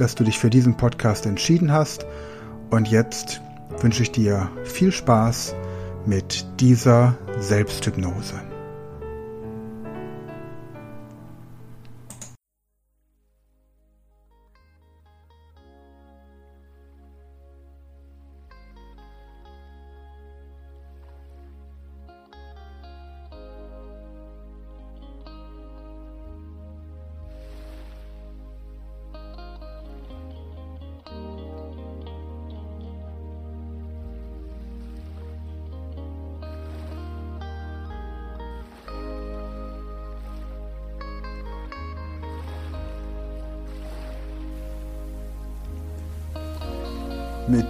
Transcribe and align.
dass 0.00 0.14
du 0.14 0.24
dich 0.24 0.38
für 0.38 0.50
diesen 0.50 0.76
Podcast 0.76 1.26
entschieden 1.26 1.72
hast. 1.72 2.06
Und 2.70 2.88
jetzt 2.88 3.40
wünsche 3.80 4.02
ich 4.02 4.10
dir 4.10 4.50
viel 4.64 4.92
Spaß 4.92 5.54
mit 6.06 6.46
dieser 6.60 7.16
Selbsthypnose. 7.38 8.47
Mit 47.48 47.64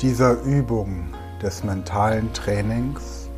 dieser 0.00 0.40
Übung 0.42 1.12
des 1.42 1.64
mentalen 1.64 2.32
Trainings 2.32 3.28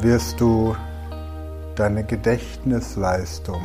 wirst 0.00 0.40
du 0.40 0.74
deine 1.76 2.02
Gedächtnisleistung 2.02 3.62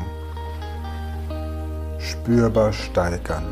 spürbar 1.98 2.72
steigern. 2.72 3.48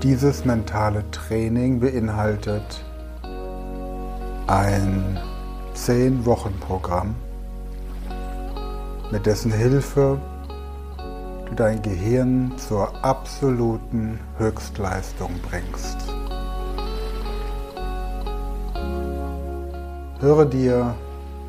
Dieses 0.00 0.44
mentale 0.44 1.02
Training 1.10 1.80
beinhaltet 1.80 2.84
ein 4.46 5.18
10-Wochen-Programm, 5.74 7.16
mit 9.10 9.26
dessen 9.26 9.50
Hilfe 9.50 10.20
dein 11.58 11.82
Gehirn 11.82 12.52
zur 12.56 13.04
absoluten 13.04 14.20
Höchstleistung 14.38 15.32
bringst. 15.42 15.96
Höre 20.20 20.46
dir 20.46 20.94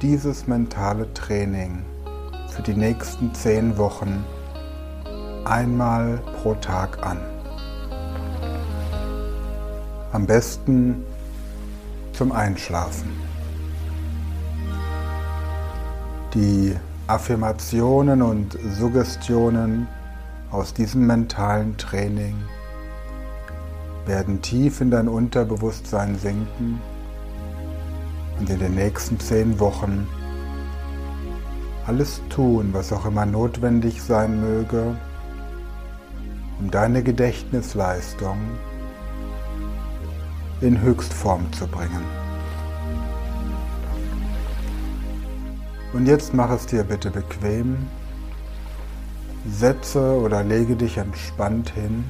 dieses 0.02 0.48
mentale 0.48 1.14
Training 1.14 1.86
für 2.50 2.64
die 2.64 2.74
nächsten 2.74 3.36
zehn 3.36 3.78
Wochen 3.78 4.26
einmal 5.46 6.20
pro 6.42 6.56
Tag 6.56 7.06
an. 7.06 7.20
Am 10.12 10.26
besten 10.26 11.04
zum 12.14 12.32
Einschlafen. 12.32 13.12
Die 16.34 16.76
Affirmationen 17.06 18.24
und 18.24 18.58
Suggestionen 18.72 19.88
aus 20.52 20.74
diesem 20.74 21.06
mentalen 21.06 21.78
Training 21.78 22.36
werden 24.06 24.42
tief 24.42 24.82
in 24.82 24.90
dein 24.90 25.08
Unterbewusstsein 25.08 26.18
sinken 26.18 26.82
und 28.40 28.50
in 28.50 28.60
den 28.60 28.76
nächsten 28.76 29.20
zehn 29.20 29.60
Wochen 29.60 30.08
alles 31.86 32.22
tun, 32.30 32.70
was 32.72 32.94
auch 32.94 33.06
immer 33.06 33.26
notwendig 33.26 34.02
sein 34.02 34.40
möge, 34.42 34.96
um 36.60 36.72
deine 36.72 37.04
Gedächtnisleistung 37.04 38.38
in 40.62 40.82
Höchstform 40.82 41.52
zu 41.54 41.68
bringen. 41.68 42.04
Und 45.94 46.06
jetzt 46.06 46.34
mach 46.34 46.52
es 46.52 46.66
dir 46.66 46.84
bitte 46.84 47.10
bequem. 47.10 47.78
Setze 49.52 50.20
oder 50.20 50.44
lege 50.44 50.76
dich 50.76 50.98
entspannt 50.98 51.70
hin 51.72 52.06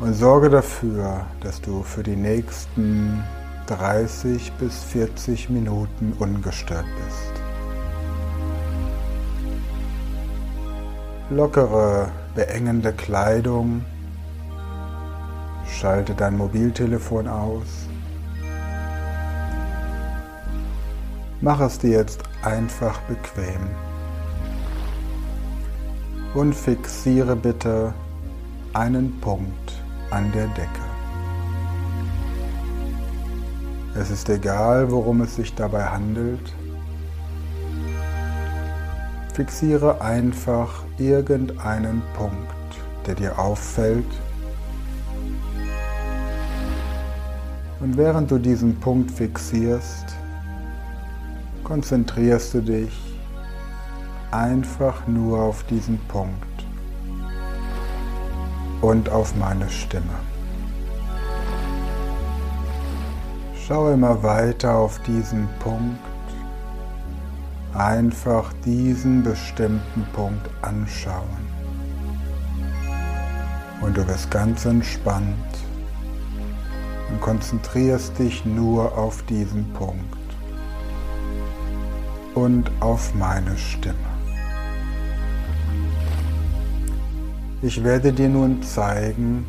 und 0.00 0.14
sorge 0.14 0.50
dafür, 0.50 1.26
dass 1.40 1.60
du 1.60 1.82
für 1.82 2.02
die 2.02 2.16
nächsten 2.16 3.22
30 3.66 4.52
bis 4.52 4.82
40 4.84 5.50
Minuten 5.50 6.12
ungestört 6.18 6.86
bist. 7.06 7.40
Lockere, 11.30 12.08
beengende 12.34 12.92
Kleidung. 12.92 13.84
Schalte 15.68 16.14
dein 16.14 16.36
Mobiltelefon 16.36 17.28
aus. 17.28 17.86
Mach 21.40 21.60
es 21.60 21.78
dir 21.78 21.90
jetzt 21.90 22.22
einfach 22.42 22.98
bequem. 23.02 23.89
Und 26.32 26.54
fixiere 26.54 27.34
bitte 27.34 27.92
einen 28.72 29.18
Punkt 29.20 29.82
an 30.10 30.30
der 30.32 30.46
Decke. 30.48 30.90
Es 33.96 34.10
ist 34.10 34.28
egal, 34.28 34.92
worum 34.92 35.22
es 35.22 35.34
sich 35.34 35.52
dabei 35.56 35.84
handelt. 35.84 36.54
Fixiere 39.34 40.00
einfach 40.00 40.84
irgendeinen 40.98 42.00
Punkt, 42.16 42.54
der 43.06 43.16
dir 43.16 43.36
auffällt. 43.36 44.04
Und 47.80 47.96
während 47.96 48.30
du 48.30 48.38
diesen 48.38 48.78
Punkt 48.78 49.10
fixierst, 49.10 50.14
konzentrierst 51.64 52.54
du 52.54 52.60
dich 52.60 53.09
einfach 54.30 55.06
nur 55.06 55.40
auf 55.40 55.64
diesen 55.64 55.98
Punkt 56.06 56.64
und 58.80 59.08
auf 59.08 59.34
meine 59.36 59.68
Stimme. 59.68 60.14
Schau 63.66 63.92
immer 63.92 64.22
weiter 64.22 64.76
auf 64.76 64.98
diesen 65.00 65.48
Punkt, 65.58 65.98
einfach 67.74 68.52
diesen 68.64 69.22
bestimmten 69.22 70.06
Punkt 70.12 70.48
anschauen. 70.62 71.50
Und 73.80 73.96
du 73.96 74.06
wirst 74.06 74.30
ganz 74.30 74.64
entspannt 74.64 75.34
und 77.10 77.20
konzentrierst 77.20 78.18
dich 78.18 78.44
nur 78.44 78.96
auf 78.96 79.22
diesen 79.22 79.72
Punkt 79.72 80.16
und 82.34 82.70
auf 82.80 83.14
meine 83.14 83.56
Stimme. 83.56 84.09
Ich 87.62 87.84
werde 87.84 88.10
dir 88.10 88.30
nun 88.30 88.62
zeigen, 88.62 89.44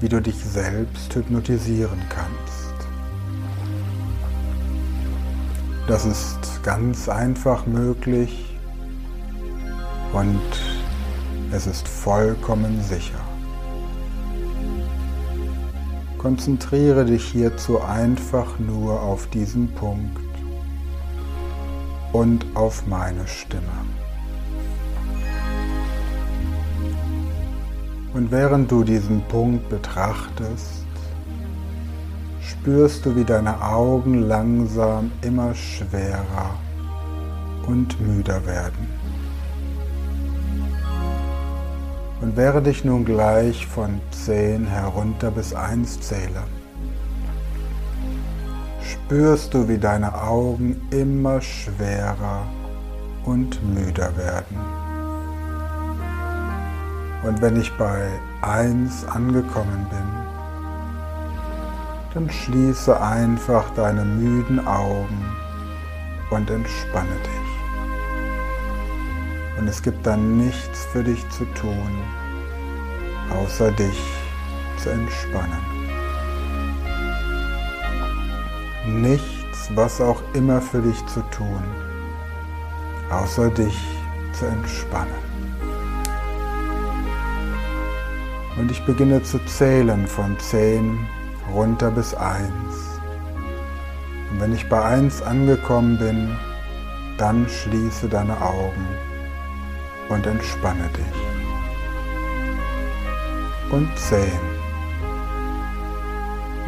wie 0.00 0.08
du 0.08 0.20
dich 0.20 0.34
selbst 0.34 1.14
hypnotisieren 1.14 2.00
kannst. 2.08 2.74
Das 5.86 6.04
ist 6.04 6.64
ganz 6.64 7.08
einfach 7.08 7.64
möglich 7.64 8.58
und 10.12 10.40
es 11.52 11.68
ist 11.68 11.86
vollkommen 11.86 12.82
sicher. 12.82 13.20
Konzentriere 16.18 17.04
dich 17.04 17.26
hierzu 17.26 17.80
einfach 17.80 18.58
nur 18.58 19.00
auf 19.00 19.28
diesen 19.28 19.72
Punkt 19.74 20.18
und 22.12 22.44
auf 22.54 22.88
meine 22.88 23.28
Stimme. 23.28 23.95
Und 28.16 28.30
während 28.30 28.72
du 28.72 28.82
diesen 28.82 29.20
Punkt 29.28 29.68
betrachtest, 29.68 30.86
spürst 32.40 33.04
du, 33.04 33.14
wie 33.14 33.24
deine 33.24 33.60
Augen 33.60 34.22
langsam 34.22 35.12
immer 35.20 35.54
schwerer 35.54 36.56
und 37.66 38.00
müder 38.00 38.46
werden. 38.46 38.88
Und 42.22 42.38
während 42.38 42.66
ich 42.68 42.86
nun 42.86 43.04
gleich 43.04 43.66
von 43.66 44.00
10 44.12 44.66
herunter 44.66 45.30
bis 45.30 45.52
1 45.52 46.00
zähle, 46.00 46.44
spürst 48.80 49.52
du, 49.52 49.68
wie 49.68 49.76
deine 49.76 50.22
Augen 50.22 50.80
immer 50.90 51.42
schwerer 51.42 52.46
und 53.26 53.62
müder 53.74 54.16
werden. 54.16 54.85
Und 57.22 57.40
wenn 57.40 57.56
ich 57.60 57.76
bei 57.76 58.08
1 58.42 59.06
angekommen 59.08 59.86
bin, 59.90 60.26
dann 62.14 62.30
schließe 62.30 63.00
einfach 63.00 63.68
deine 63.70 64.04
müden 64.04 64.66
Augen 64.66 65.36
und 66.30 66.50
entspanne 66.50 67.14
dich. 67.14 67.46
Und 69.58 69.68
es 69.68 69.82
gibt 69.82 70.06
dann 70.06 70.38
nichts 70.38 70.86
für 70.92 71.02
dich 71.02 71.28
zu 71.30 71.44
tun, 71.54 71.90
außer 73.30 73.70
dich 73.72 74.00
zu 74.78 74.90
entspannen. 74.90 75.60
Nichts, 78.86 79.70
was 79.74 80.00
auch 80.00 80.22
immer 80.32 80.60
für 80.60 80.80
dich 80.80 81.04
zu 81.06 81.20
tun, 81.30 81.64
außer 83.10 83.50
dich 83.50 83.76
zu 84.32 84.46
entspannen. 84.46 85.25
Und 88.58 88.70
ich 88.70 88.84
beginne 88.84 89.22
zu 89.22 89.38
zählen 89.44 90.06
von 90.06 90.38
10 90.38 90.98
runter 91.52 91.90
bis 91.90 92.14
1. 92.14 92.50
Und 94.30 94.40
wenn 94.40 94.54
ich 94.54 94.68
bei 94.68 94.82
1 94.82 95.22
angekommen 95.22 95.98
bin, 95.98 96.36
dann 97.18 97.48
schließe 97.48 98.08
deine 98.08 98.40
Augen 98.40 98.86
und 100.08 100.26
entspanne 100.26 100.88
dich. 100.88 101.04
Und 103.72 103.88
10, 103.98 104.26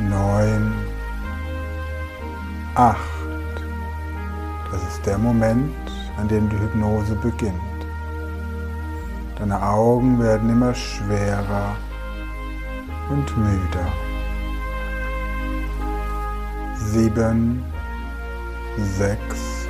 9, 0.08 0.72
8. 2.74 2.96
Das 4.70 4.82
ist 4.82 5.06
der 5.06 5.18
Moment, 5.18 5.74
an 6.16 6.28
dem 6.28 6.48
die 6.50 6.58
Hypnose 6.58 7.14
beginnt. 7.16 7.67
Deine 9.38 9.62
Augen 9.62 10.18
werden 10.20 10.50
immer 10.50 10.74
schwerer 10.74 11.76
und 13.08 13.38
müder. 13.38 13.86
Sieben, 16.74 17.62
sechs, 18.76 19.68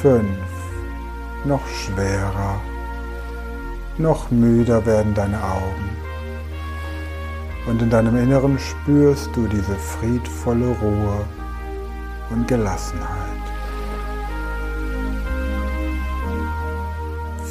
fünf, 0.00 0.46
noch 1.44 1.66
schwerer, 1.66 2.60
noch 3.98 4.30
müder 4.30 4.86
werden 4.86 5.12
deine 5.14 5.42
Augen. 5.42 5.90
Und 7.66 7.82
in 7.82 7.90
deinem 7.90 8.16
Inneren 8.16 8.60
spürst 8.60 9.34
du 9.34 9.48
diese 9.48 9.74
friedvolle 9.74 10.68
Ruhe 10.80 11.24
und 12.30 12.46
Gelassenheit. 12.46 13.10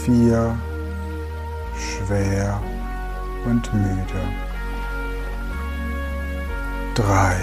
Vier, 0.06 0.56
schwer 2.06 2.62
und 3.46 3.74
müde. 3.74 4.22
Drei, 6.94 7.38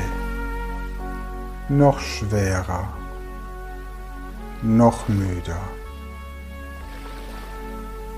noch 1.69 2.01
schwerer, 2.01 2.89
noch 4.63 5.09
müder. 5.09 5.61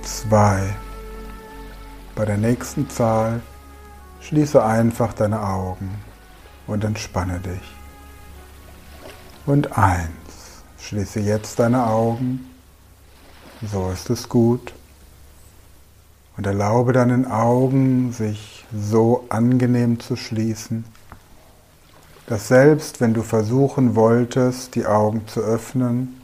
Zwei. 0.03 0.75
Bei 2.15 2.25
der 2.25 2.37
nächsten 2.37 2.89
Zahl 2.89 3.41
schließe 4.21 4.63
einfach 4.65 5.13
deine 5.15 5.43
Augen 5.43 5.91
und 6.67 6.85
entspanne 6.85 7.41
dich. 7.41 7.75
Und 9.47 9.77
eins. 9.77 10.11
Schließe 10.79 11.21
jetzt 11.21 11.59
deine 11.59 11.87
Augen. 11.87 12.51
So 13.63 13.91
ist 13.91 14.11
es 14.11 14.29
gut. 14.29 14.75
Und 16.37 16.47
erlaube 16.47 16.93
deinen 16.93 17.31
Augen, 17.31 18.13
sich 18.13 18.67
so 18.75 19.25
angenehm 19.29 20.01
zu 20.01 20.17
schließen, 20.17 20.85
dass 22.27 22.49
selbst 22.49 23.01
wenn 23.01 23.15
du 23.15 23.23
versuchen 23.23 23.95
wolltest, 23.95 24.75
die 24.75 24.87
Augen 24.87 25.29
zu 25.29 25.41
öffnen, 25.41 26.21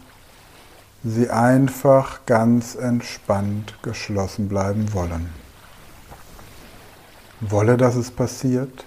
sie 1.05 1.31
einfach 1.31 2.27
ganz 2.27 2.75
entspannt 2.75 3.75
geschlossen 3.83 4.49
bleiben 4.49 4.93
wollen. 4.93 5.31
Wolle, 7.41 7.77
dass 7.77 7.95
es 7.95 8.11
passiert. 8.11 8.85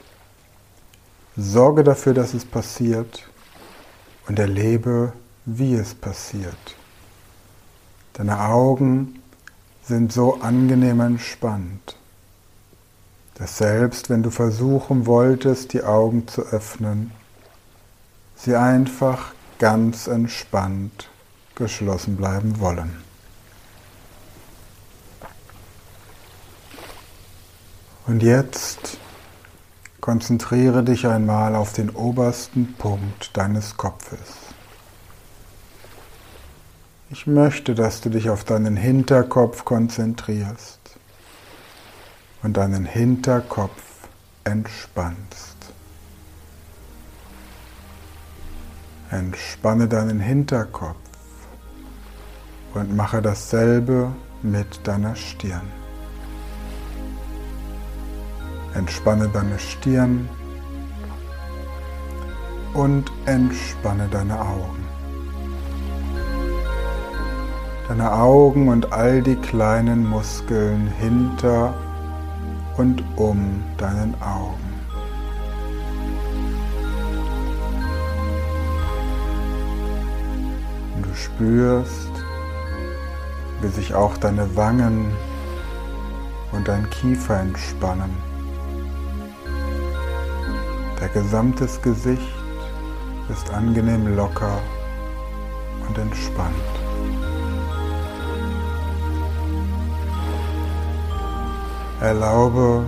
Sorge 1.36 1.84
dafür, 1.84 2.14
dass 2.14 2.36
es 2.36 2.46
passiert 2.46 3.28
und 4.28 4.38
erlebe, 4.38 5.14
wie 5.46 5.74
es 5.74 5.96
passiert. 5.96 6.76
Deine 8.14 8.40
Augen 8.40 9.23
sind 9.86 10.14
so 10.14 10.42
angenehm 10.42 11.02
entspannt, 11.02 11.98
dass 13.36 13.58
selbst 13.58 14.10
wenn 14.10 14.24
du 14.24 14.30
versuchen 14.30 15.06
wolltest, 15.06 15.74
die 15.74 15.84
Augen 15.84 16.28
zu 16.28 16.44
öffnen, 16.44 17.12
sie 18.36 18.56
einfach 18.56 19.34
ganz 19.60 20.08
entspannt 20.08 21.10
geschlossen 21.56 22.16
bleiben 22.16 22.60
wollen. 22.60 23.04
Und 28.06 28.22
jetzt 28.22 28.98
konzentriere 30.02 30.84
dich 30.84 31.08
einmal 31.08 31.56
auf 31.56 31.72
den 31.72 31.90
obersten 31.90 32.74
Punkt 32.74 33.36
deines 33.38 33.78
Kopfes. 33.78 34.43
Ich 37.14 37.28
möchte, 37.28 37.76
dass 37.76 38.02
du 38.02 38.10
dich 38.10 38.32
auf 38.32 38.44
deinen 38.44 38.76
Hinterkopf 38.76 39.66
konzentrierst 39.66 40.98
und 42.42 42.58
deinen 42.58 42.86
Hinterkopf 42.86 44.10
entspannst. 44.46 45.58
Entspanne 49.12 49.88
deinen 49.88 50.20
Hinterkopf 50.20 50.96
und 52.74 52.96
mache 52.96 53.22
dasselbe 53.22 54.12
mit 54.42 54.88
deiner 54.88 55.16
Stirn. 55.16 55.72
Entspanne 58.74 59.30
deine 59.30 59.60
Stirn 59.60 60.28
und 62.74 63.12
entspanne 63.28 64.08
deine 64.08 64.42
Augen. 64.42 64.83
Deine 67.88 68.14
Augen 68.14 68.70
und 68.70 68.94
all 68.94 69.22
die 69.22 69.36
kleinen 69.36 70.08
Muskeln 70.08 70.88
hinter 71.00 71.74
und 72.78 73.04
um 73.18 73.62
deinen 73.78 74.16
Augen. 74.22 74.74
Und 80.96 81.06
du 81.06 81.14
spürst, 81.14 82.12
wie 83.62 83.68
sich 83.68 83.94
auch 83.94 84.16
deine 84.18 84.56
Wangen 84.56 85.12
und 86.54 86.68
dein 86.68 86.90
Kiefer 86.90 87.40
entspannen. 87.40 88.12
Der 91.02 91.10
gesamtes 91.10 91.82
Gesicht 91.82 92.34
ist 93.30 93.54
angenehm 93.54 94.16
locker 94.16 94.60
und 95.88 95.98
entspannt. 95.98 96.83
Erlaube 102.04 102.84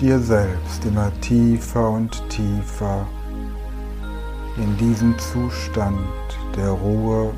dir 0.00 0.18
selbst 0.18 0.82
immer 0.86 1.12
tiefer 1.20 1.90
und 1.90 2.26
tiefer 2.30 3.06
in 4.56 4.74
diesen 4.78 5.18
Zustand 5.18 5.98
der 6.56 6.70
Ruhe 6.70 7.34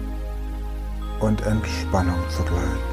und 1.18 1.44
Entspannung 1.44 2.20
zu 2.28 2.44
gleiten. 2.44 2.88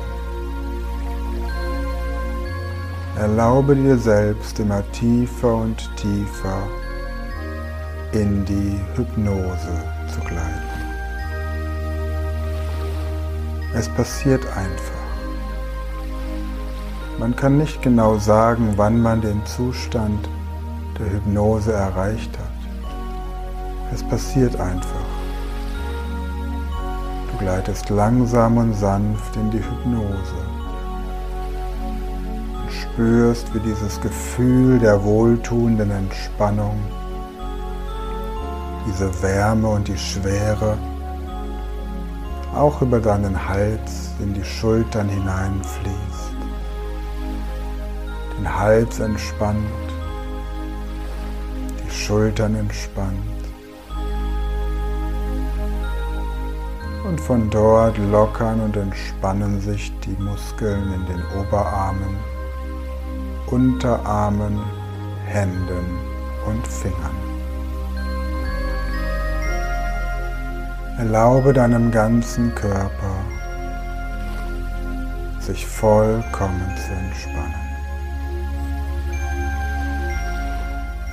Erlaube 3.20 3.76
dir 3.76 4.00
selbst 4.00 4.60
immer 4.60 4.82
tiefer 4.92 5.54
und 5.54 5.88
tiefer 5.96 6.64
in 8.14 8.44
die 8.46 8.80
Hypnose 8.96 9.84
zu 10.12 10.22
gleiten. 10.22 10.82
Es 13.76 13.88
passiert 13.90 14.44
einfach. 14.58 14.95
Man 17.18 17.34
kann 17.34 17.58
nicht 17.58 17.82
genau 17.82 18.18
sagen, 18.18 18.74
wann 18.76 19.02
man 19.02 19.22
den 19.22 19.46
Zustand 19.46 20.28
der 21.00 21.14
Hypnose 21.14 21.72
erreicht 21.72 22.38
hat. 22.38 22.46
Es 23.94 24.04
passiert 24.04 24.60
einfach. 24.60 25.06
Du 27.32 27.38
gleitest 27.38 27.90
langsam 27.90 28.58
und 28.58 28.74
sanft 28.74 29.36
in 29.38 29.50
die 29.50 29.60
Hypnose 29.60 30.36
und 32.62 32.72
spürst, 32.72 33.54
wie 33.54 33.60
dieses 33.60 34.02
Gefühl 34.02 34.80
der 34.80 35.02
wohltuenden 35.02 35.92
Entspannung, 35.92 36.78
diese 38.88 39.10
Wärme 39.22 39.70
und 39.70 39.88
die 39.88 39.98
Schwere 39.98 40.78
auch 42.54 42.82
über 42.82 43.00
deinen 43.00 43.48
Hals 43.48 44.12
in 44.20 44.34
die 44.34 44.44
Schultern 44.44 45.08
hineinfließt. 45.10 46.15
Den 48.46 48.60
Hals 48.60 49.00
entspannt, 49.00 49.58
die 51.84 51.90
Schultern 51.90 52.54
entspannt. 52.54 53.18
Und 57.08 57.20
von 57.20 57.50
dort 57.50 57.98
lockern 57.98 58.62
und 58.62 58.78
entspannen 58.78 59.60
sich 59.62 59.92
die 60.02 60.16
Muskeln 60.22 60.94
in 60.94 61.06
den 61.08 61.24
Oberarmen, 61.40 62.18
Unterarmen, 63.48 64.60
Händen 65.26 65.98
und 66.46 66.68
Fingern. 66.68 67.18
Erlaube 71.00 71.52
deinem 71.52 71.90
ganzen 71.90 72.54
Körper, 72.54 73.16
sich 75.40 75.66
vollkommen 75.66 76.72
zu 76.78 76.94
entspannen. 76.94 77.65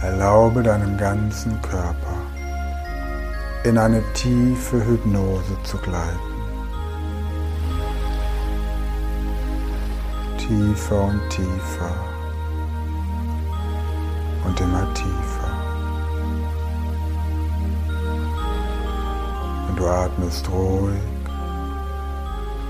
Erlaube 0.02 0.64
deinem 0.64 0.96
ganzen 0.96 1.62
Körper 1.62 2.16
in 3.62 3.78
eine 3.78 4.02
tiefe 4.14 4.84
Hypnose 4.84 5.56
zu 5.62 5.78
gleiten. 5.78 6.18
Tiefer 10.38 11.04
und 11.04 11.20
tiefer 11.30 11.94
und 14.44 14.60
immer 14.60 14.92
tiefer. 14.94 15.52
Und 19.68 19.78
du 19.78 19.86
atmest 19.86 20.50
ruhig 20.50 20.98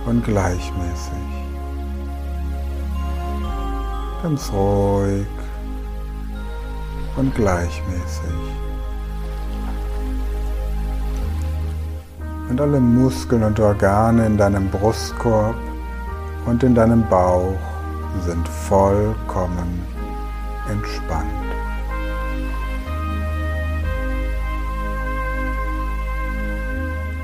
und 0.04 0.22
gleichmäßig. 0.22 1.30
Ganz 4.22 4.52
ruhig 4.52 5.26
und 7.16 7.34
gleichmäßig. 7.34 8.34
Und 12.48 12.60
alle 12.60 12.80
Muskeln 12.80 13.42
und 13.44 13.58
Organe 13.60 14.26
in 14.26 14.36
deinem 14.36 14.68
Brustkorb 14.68 15.56
und 16.46 16.62
in 16.62 16.74
deinem 16.74 17.08
Bauch 17.08 17.56
sind 18.26 18.46
vollkommen 18.46 19.86
entspannt. 20.70 21.26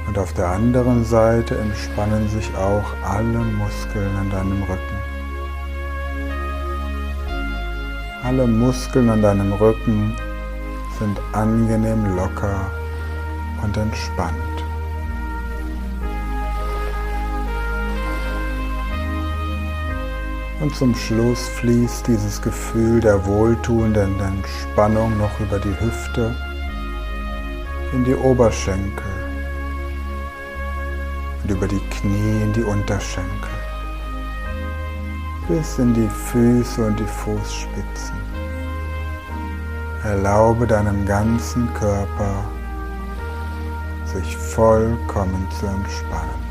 Und 0.06 0.18
auf 0.18 0.32
der 0.32 0.48
anderen 0.48 1.04
Seite 1.04 1.58
entspannen 1.58 2.28
sich 2.30 2.50
auch 2.56 2.84
alle 3.04 3.38
Muskeln 3.38 4.16
an 4.16 4.30
deinem 4.30 4.62
Rücken. 4.62 4.87
Alle 8.28 8.46
Muskeln 8.46 9.08
an 9.08 9.22
deinem 9.22 9.54
Rücken 9.54 10.14
sind 10.98 11.18
angenehm 11.32 12.14
locker 12.14 12.70
und 13.62 13.74
entspannt. 13.74 14.34
Und 20.60 20.76
zum 20.76 20.94
Schluss 20.94 21.48
fließt 21.48 22.06
dieses 22.06 22.42
Gefühl 22.42 23.00
der 23.00 23.24
wohltuenden 23.24 24.20
Entspannung 24.20 25.16
noch 25.16 25.40
über 25.40 25.58
die 25.58 25.80
Hüfte 25.80 26.36
in 27.94 28.04
die 28.04 28.14
Oberschenkel 28.14 29.06
und 31.42 31.50
über 31.50 31.66
die 31.66 31.80
Knie 31.88 32.42
in 32.42 32.52
die 32.52 32.62
Unterschenkel, 32.62 33.56
bis 35.48 35.78
in 35.78 35.94
die 35.94 36.08
Füße 36.08 36.84
und 36.84 37.00
die 37.00 37.06
Fußspitzen. 37.06 38.17
Erlaube 40.08 40.66
deinem 40.66 41.04
ganzen 41.04 41.68
Körper, 41.74 42.42
sich 44.06 44.38
vollkommen 44.38 45.46
zu 45.50 45.66
entspannen. 45.66 46.42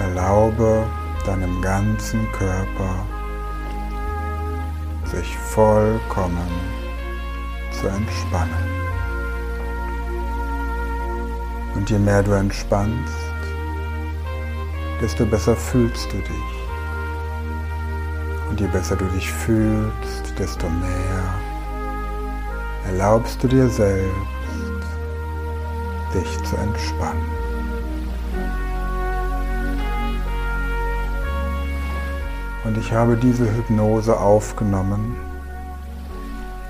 Erlaube 0.00 0.84
deinem 1.24 1.62
ganzen 1.62 2.30
Körper, 2.32 3.06
sich 5.04 5.34
vollkommen 5.38 6.50
zu 7.80 7.88
entspannen. 7.88 8.68
Und 11.74 11.88
je 11.88 11.98
mehr 11.98 12.22
du 12.22 12.32
entspannst, 12.32 13.14
desto 15.00 15.24
besser 15.24 15.56
fühlst 15.56 16.12
du 16.12 16.18
dich. 16.18 16.57
Und 18.58 18.64
je 18.64 18.72
besser 18.72 18.96
du 18.96 19.04
dich 19.04 19.30
fühlst, 19.30 20.36
desto 20.36 20.68
mehr 20.68 21.34
erlaubst 22.88 23.40
du 23.40 23.46
dir 23.46 23.68
selbst, 23.68 24.10
dich 26.12 26.42
zu 26.42 26.56
entspannen. 26.56 27.22
Und 32.64 32.76
ich 32.78 32.92
habe 32.92 33.16
diese 33.16 33.44
Hypnose 33.44 34.18
aufgenommen, 34.18 35.14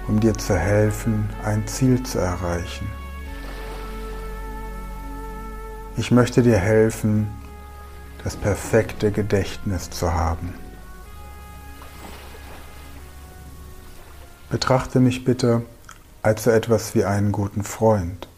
um 0.09 0.21
dir 0.21 0.35
zu 0.35 0.59
helfen, 0.59 1.27
ein 1.43 1.67
Ziel 1.67 2.03
zu 2.03 2.19
erreichen. 2.19 2.87
Ich 5.97 6.11
möchte 6.11 6.43
dir 6.43 6.59
helfen, 6.59 7.29
das 8.25 8.37
perfekte 8.37 9.11
Gedächtnis 9.11 9.89
zu 9.89 10.13
haben. 10.13 10.53
Betrachte 14.51 14.99
mich 14.99 15.25
bitte 15.25 15.63
als 16.23 16.45
so 16.45 16.51
etwas 16.51 16.95
wie 16.95 17.05
einen 17.05 17.33
guten 17.33 17.63
Freund. 17.65 18.29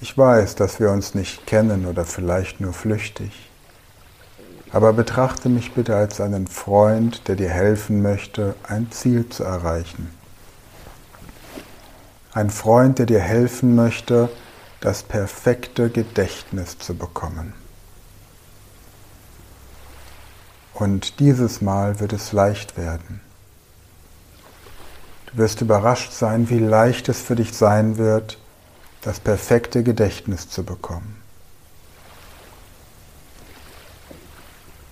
Ich 0.00 0.16
weiß, 0.16 0.54
dass 0.54 0.78
wir 0.78 0.90
uns 0.90 1.16
nicht 1.16 1.44
kennen 1.46 1.86
oder 1.86 2.04
vielleicht 2.04 2.60
nur 2.60 2.72
flüchtig, 2.72 3.50
aber 4.70 4.92
betrachte 4.92 5.48
mich 5.48 5.72
bitte 5.72 5.96
als 5.96 6.20
einen 6.20 6.46
Freund, 6.46 7.26
der 7.26 7.34
dir 7.34 7.50
helfen 7.50 8.00
möchte, 8.00 8.54
ein 8.68 8.92
Ziel 8.92 9.28
zu 9.28 9.42
erreichen. 9.42 10.10
Ein 12.32 12.50
Freund, 12.50 13.00
der 13.00 13.06
dir 13.06 13.20
helfen 13.20 13.74
möchte, 13.74 14.28
das 14.80 15.02
perfekte 15.02 15.90
Gedächtnis 15.90 16.78
zu 16.78 16.94
bekommen. 16.94 17.54
Und 20.74 21.18
dieses 21.18 21.60
Mal 21.60 21.98
wird 21.98 22.12
es 22.12 22.32
leicht 22.32 22.76
werden. 22.76 23.25
Wirst 25.36 25.60
überrascht 25.60 26.12
sein, 26.12 26.48
wie 26.48 26.58
leicht 26.58 27.10
es 27.10 27.20
für 27.20 27.36
dich 27.36 27.52
sein 27.52 27.98
wird, 27.98 28.38
das 29.02 29.20
perfekte 29.20 29.82
Gedächtnis 29.82 30.48
zu 30.48 30.64
bekommen. 30.64 31.22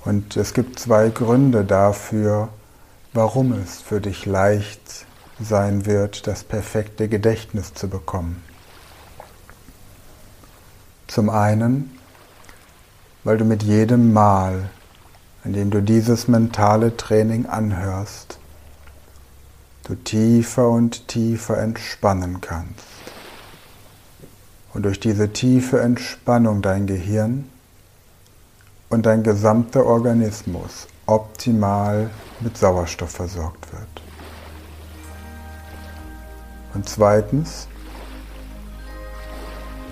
Und 0.05 0.37
es 0.37 0.53
gibt 0.53 0.79
zwei 0.79 1.09
Gründe 1.09 1.65
dafür, 1.65 2.51
warum 3.15 3.53
es 3.53 3.81
für 3.81 4.03
dich 4.03 4.27
leicht 4.27 5.07
sein 5.41 5.87
wird, 5.87 6.27
das 6.27 6.45
perfekte 6.45 7.09
Gedächtnis 7.09 7.73
zu 7.73 7.89
bekommen. 7.89 8.43
Zum 11.07 11.31
einen, 11.31 11.99
weil 13.25 13.39
du 13.39 13.47
mit 13.47 13.63
jedem 13.63 14.13
Mal, 14.13 14.69
in 15.43 15.55
dem 15.55 15.71
du 15.71 15.81
dieses 15.81 16.29
mentale 16.29 16.97
Training 16.99 17.47
anhörst, 17.47 18.39
du 19.85 19.95
tiefer 19.95 20.69
und 20.69 21.09
tiefer 21.09 21.59
entspannen 21.59 22.41
kannst. 22.41 22.85
Und 24.73 24.85
durch 24.85 24.99
diese 24.99 25.33
tiefe 25.33 25.81
Entspannung 25.81 26.63
dein 26.63 26.87
Gehirn 26.87 27.49
und 28.89 29.07
dein 29.07 29.23
gesamter 29.23 29.87
Organismus 29.87 30.89
optimal 31.07 32.11
mit 32.41 32.57
Sauerstoff 32.57 33.11
versorgt 33.11 33.73
wird. 33.73 34.03
Und 36.75 36.89
zweitens, 36.89 37.69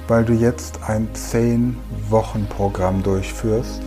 weil 0.09 0.25
du 0.25 0.33
jetzt 0.33 0.81
ein 0.89 1.09
10-Wochen-Programm 1.15 3.03
durchführst 3.03 3.83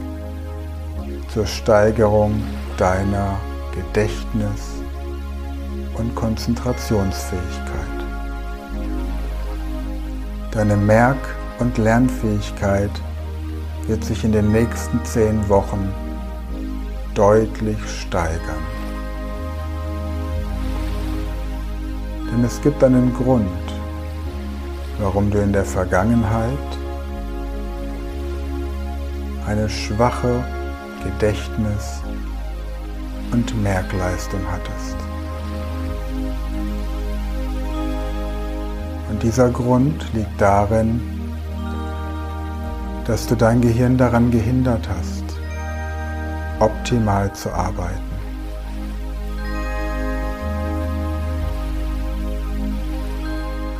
zur 1.33 1.45
Steigerung 1.45 2.41
deiner 2.77 3.37
Gedächtnis- 3.73 4.74
und 5.97 6.15
Konzentrationsfähigkeit. 6.15 7.73
Deine 10.51 10.77
Merk- 10.77 11.35
und 11.59 11.77
Lernfähigkeit 11.77 12.91
wird 13.87 14.03
sich 14.03 14.23
in 14.23 14.31
den 14.31 14.51
nächsten 14.51 15.03
zehn 15.03 15.47
Wochen 15.49 15.93
deutlich 17.13 17.77
steigern. 17.87 18.65
Denn 22.31 22.43
es 22.43 22.61
gibt 22.61 22.83
einen 22.83 23.13
Grund, 23.13 23.47
warum 24.99 25.29
du 25.31 25.39
in 25.39 25.53
der 25.53 25.65
Vergangenheit 25.65 26.57
eine 29.47 29.69
schwache 29.69 30.43
Gedächtnis- 31.03 32.01
und 33.31 33.61
Merkleistung 33.61 34.41
hattest. 34.51 35.04
Und 39.15 39.23
dieser 39.23 39.49
Grund 39.49 40.13
liegt 40.13 40.41
darin, 40.41 40.99
dass 43.05 43.25
du 43.25 43.35
dein 43.35 43.61
Gehirn 43.61 43.97
daran 43.97 44.29
gehindert 44.29 44.89
hast, 44.89 45.23
optimal 46.59 47.31
zu 47.31 47.49
arbeiten. 47.49 48.03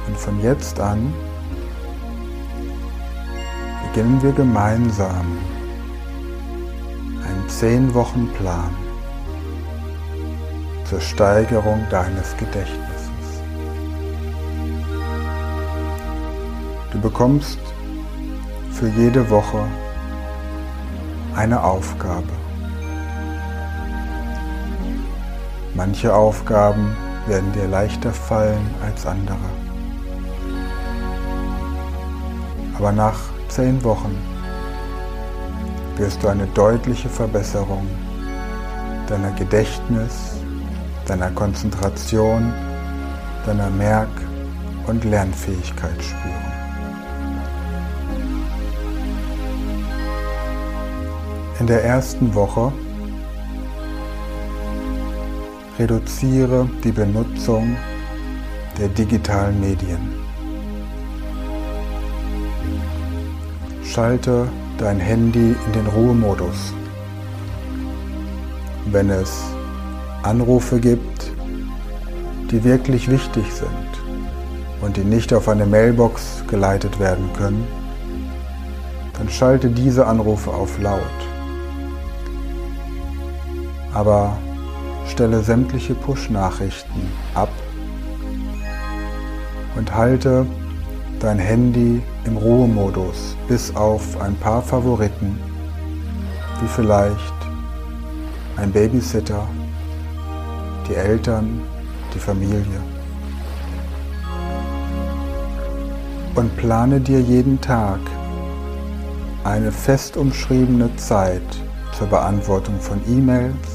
Und 0.07 0.17
von 0.17 0.41
jetzt 0.41 0.79
an 0.79 1.13
beginnen 3.87 4.23
wir 4.23 4.31
gemeinsam 4.31 5.37
einen 7.27 7.49
10 7.49 7.93
Wochen 7.93 8.29
Plan 8.37 8.73
zur 10.85 11.01
Steigerung 11.01 11.85
deines 11.91 12.37
Gedächtnisses. 12.37 12.94
Bekommst 17.05 17.59
für 18.71 18.87
jede 18.87 19.29
Woche 19.29 19.63
eine 21.35 21.63
Aufgabe. 21.63 22.33
Manche 25.75 26.11
Aufgaben 26.11 26.97
werden 27.27 27.51
dir 27.53 27.67
leichter 27.67 28.11
fallen 28.11 28.65
als 28.83 29.05
andere. 29.05 29.49
Aber 32.79 32.91
nach 32.91 33.19
zehn 33.49 33.83
Wochen 33.83 34.17
wirst 35.97 36.23
du 36.23 36.27
eine 36.29 36.47
deutliche 36.55 37.07
Verbesserung 37.07 37.85
deiner 39.07 39.31
Gedächtnis, 39.33 40.37
deiner 41.05 41.29
Konzentration, 41.29 42.51
deiner 43.45 43.69
Merk- 43.69 44.23
und 44.87 45.03
Lernfähigkeit 45.03 46.03
spüren. 46.03 46.44
In 51.65 51.69
der 51.69 51.83
ersten 51.83 52.35
Woche 52.35 52.71
reduziere 55.79 56.69
die 56.83 56.91
Benutzung 56.91 57.75
der 58.77 58.87
digitalen 58.89 59.59
Medien. 59.59 60.13
Schalte 63.83 64.47
dein 64.77 64.99
Handy 64.99 65.55
in 65.65 65.73
den 65.73 65.87
Ruhemodus. 65.87 66.71
Wenn 68.91 69.09
es 69.09 69.35
Anrufe 70.21 70.79
gibt, 70.79 71.31
die 72.51 72.63
wirklich 72.63 73.09
wichtig 73.09 73.51
sind 73.51 74.83
und 74.83 74.97
die 74.97 75.03
nicht 75.03 75.33
auf 75.33 75.49
eine 75.49 75.65
Mailbox 75.65 76.43
geleitet 76.45 76.99
werden 76.99 77.27
können, 77.35 77.67
dann 79.17 79.27
schalte 79.29 79.69
diese 79.69 80.05
Anrufe 80.05 80.51
auf 80.51 80.79
laut. 80.79 81.24
Aber 83.95 84.37
stelle 85.07 85.41
sämtliche 85.41 85.95
Push-Nachrichten 85.95 87.09
ab 87.33 87.49
und 89.77 89.95
halte 89.95 90.45
dein 91.21 91.39
Handy 91.39 92.01
im 92.25 92.35
Ruhemodus 92.35 93.37
bis 93.47 93.73
auf 93.73 94.19
ein 94.19 94.35
paar 94.35 94.61
Favoriten, 94.61 95.39
wie 96.61 96.67
vielleicht 96.67 97.33
ein 98.57 98.69
Babysitter, 98.71 99.47
die 100.89 100.95
Eltern, 100.95 101.61
die 102.13 102.19
Familie. 102.19 102.81
Und 106.35 106.55
plane 106.57 106.99
dir 106.99 107.21
jeden 107.21 107.61
Tag 107.61 107.99
eine 109.45 109.71
fest 109.71 110.17
umschriebene 110.17 110.93
Zeit 110.97 111.41
zur 111.97 112.07
Beantwortung 112.07 112.77
von 112.81 112.99
E-Mails, 113.07 113.74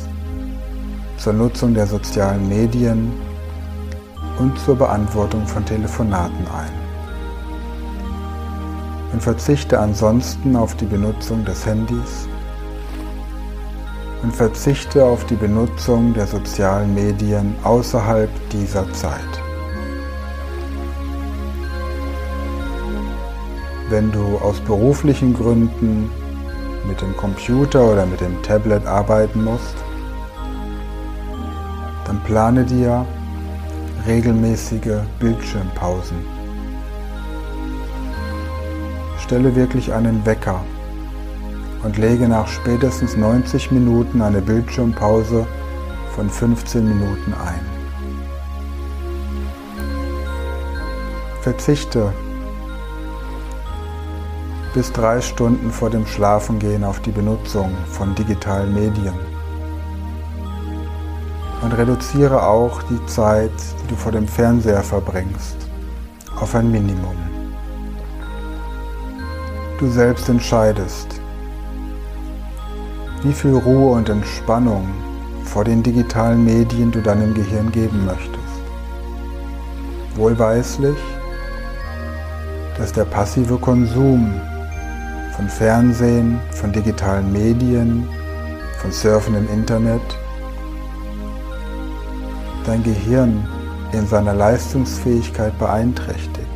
zur 1.20 1.35
Nutzung 1.35 1.74
der 1.74 1.87
sozialen 1.87 2.48
Medien 2.48 3.12
und 4.38 4.59
zur 4.59 4.74
Beantwortung 4.74 5.46
von 5.46 5.64
Telefonaten 5.66 6.46
ein. 6.46 6.72
Und 9.12 9.22
verzichte 9.22 9.78
ansonsten 9.78 10.56
auf 10.56 10.74
die 10.76 10.87
Benutzung 10.87 11.44
des 11.44 11.66
Handys 11.66 12.26
und 14.22 14.35
verzichte 14.35 15.04
auf 15.04 15.26
die 15.26 15.35
Benutzung 15.35 16.14
der 16.14 16.26
sozialen 16.26 16.94
Medien 16.94 17.54
außerhalb 17.64 18.30
dieser 18.50 18.90
Zeit. 18.94 19.20
Wenn 23.90 24.11
du 24.11 24.38
aus 24.38 24.59
beruflichen 24.61 25.35
Gründen 25.35 26.11
mit 26.87 26.98
dem 27.02 27.14
Computer 27.16 27.92
oder 27.92 28.06
mit 28.06 28.22
dem 28.22 28.40
Tablet 28.42 28.87
arbeiten 28.87 29.44
musst, 29.44 29.74
dann 32.20 32.24
plane 32.24 32.64
dir 32.64 33.06
regelmäßige 34.06 35.02
Bildschirmpausen. 35.18 36.18
Stelle 39.18 39.54
wirklich 39.54 39.92
einen 39.92 40.24
Wecker 40.24 40.61
und 41.83 41.98
lege 41.98 42.28
nach 42.28 42.48
spätestens 42.48 43.16
90 43.16 43.70
Minuten 43.70 44.22
eine 44.22 44.40
Bildschirmpause 44.40 45.46
von 46.14 46.28
15 46.28 46.85
Minuten 46.85 47.35
ein. 47.35 47.61
Verzichte 51.42 52.12
bis 54.74 54.92
drei 54.92 55.20
Stunden 55.20 55.70
vor 55.70 55.90
dem 55.90 56.06
Schlafengehen 56.06 56.85
auf 56.85 57.00
die 57.00 57.11
Benutzung 57.11 57.72
von 57.88 58.14
digitalen 58.14 58.72
Medien 58.72 59.29
und 61.62 61.72
reduziere 61.72 62.42
auch 62.42 62.82
die 62.84 63.04
Zeit, 63.06 63.52
die 63.82 63.88
du 63.88 63.96
vor 63.96 64.12
dem 64.12 64.26
Fernseher 64.26 64.82
verbringst, 64.82 65.56
auf 66.40 66.54
ein 66.54 66.70
Minimum. 66.70 67.16
Du 69.78 69.88
selbst 69.90 70.28
entscheidest, 70.28 71.20
wie 73.22 73.32
viel 73.32 73.54
Ruhe 73.54 73.92
und 73.92 74.08
Entspannung 74.08 74.88
vor 75.44 75.64
den 75.64 75.82
digitalen 75.82 76.44
Medien 76.44 76.90
du 76.90 77.02
deinem 77.02 77.34
Gehirn 77.34 77.70
geben 77.72 78.04
möchtest. 78.06 78.40
Wohlweislich, 80.14 80.98
dass 82.78 82.92
der 82.92 83.04
passive 83.04 83.58
Konsum 83.58 84.40
von 85.36 85.48
Fernsehen, 85.48 86.40
von 86.52 86.72
digitalen 86.72 87.32
Medien, 87.32 88.08
von 88.80 88.92
Surfen 88.92 89.34
im 89.34 89.48
Internet 89.48 90.00
dein 92.70 92.85
Gehirn 92.85 93.48
in 93.90 94.06
seiner 94.06 94.33
Leistungsfähigkeit 94.33 95.59
beeinträchtigt. 95.59 96.46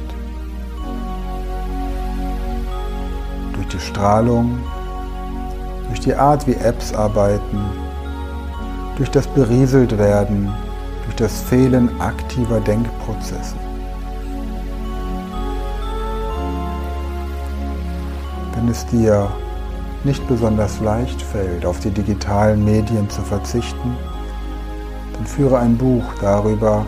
Durch 3.52 3.66
die 3.66 3.80
Strahlung, 3.80 4.56
durch 5.88 5.98
die 5.98 6.14
Art, 6.14 6.46
wie 6.46 6.54
Apps 6.54 6.94
arbeiten, 6.94 7.58
durch 8.96 9.10
das 9.10 9.26
Berieseltwerden, 9.26 10.54
durch 11.04 11.16
das 11.16 11.40
Fehlen 11.40 11.90
aktiver 12.00 12.60
Denkprozesse. 12.60 13.56
Wenn 18.54 18.68
es 18.68 18.86
dir 18.86 19.28
nicht 20.04 20.24
besonders 20.28 20.78
leicht 20.78 21.20
fällt, 21.20 21.66
auf 21.66 21.80
die 21.80 21.90
digitalen 21.90 22.64
Medien 22.64 23.10
zu 23.10 23.20
verzichten, 23.22 23.96
dann 25.24 25.30
führe 25.30 25.58
ein 25.58 25.78
Buch 25.78 26.04
darüber, 26.20 26.84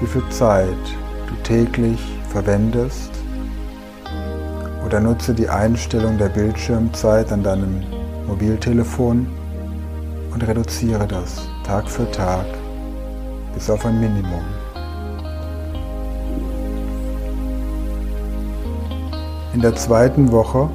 wie 0.00 0.06
viel 0.06 0.28
Zeit 0.28 0.68
du 1.28 1.34
täglich 1.42 1.98
verwendest 2.28 3.10
oder 4.84 5.00
nutze 5.00 5.32
die 5.32 5.48
Einstellung 5.48 6.18
der 6.18 6.28
Bildschirmzeit 6.28 7.32
an 7.32 7.42
deinem 7.42 7.82
Mobiltelefon 8.26 9.26
und 10.32 10.46
reduziere 10.46 11.06
das 11.06 11.48
Tag 11.64 11.88
für 11.88 12.10
Tag 12.10 12.44
bis 13.54 13.70
auf 13.70 13.84
ein 13.86 13.98
Minimum. 13.98 14.44
In 19.54 19.62
der 19.62 19.74
zweiten 19.74 20.30
Woche 20.30 20.68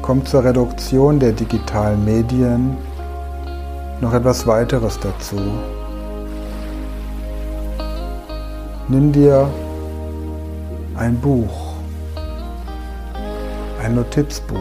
kommt 0.00 0.28
zur 0.28 0.44
Reduktion 0.44 1.18
der 1.18 1.32
digitalen 1.32 2.04
Medien 2.04 2.76
noch 4.00 4.14
etwas 4.14 4.46
weiteres 4.46 4.98
dazu. 4.98 5.36
Nimm 8.88 9.12
dir 9.12 9.48
ein 10.96 11.20
Buch, 11.20 11.74
ein 13.82 13.94
Notizbuch 13.94 14.58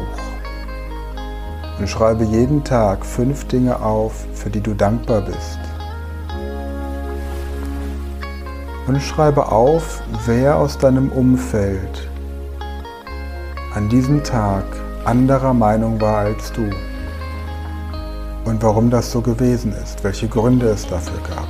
und 1.79 1.89
schreibe 1.89 2.25
jeden 2.25 2.63
Tag 2.63 3.05
fünf 3.05 3.45
Dinge 3.47 3.81
auf, 3.81 4.27
für 4.33 4.49
die 4.49 4.61
du 4.61 4.73
dankbar 4.73 5.21
bist. 5.21 5.59
Und 8.87 9.01
schreibe 9.01 9.51
auf, 9.51 10.01
wer 10.25 10.57
aus 10.57 10.77
deinem 10.77 11.11
Umfeld 11.11 12.09
an 13.75 13.87
diesem 13.87 14.23
Tag 14.23 14.65
anderer 15.05 15.53
Meinung 15.53 16.01
war 16.01 16.17
als 16.17 16.51
du 16.51 16.69
und 18.49 18.63
warum 18.63 18.89
das 18.89 19.11
so 19.11 19.21
gewesen 19.21 19.73
ist, 19.73 20.03
welche 20.03 20.27
Gründe 20.27 20.67
es 20.69 20.87
dafür 20.87 21.19
gab. 21.29 21.47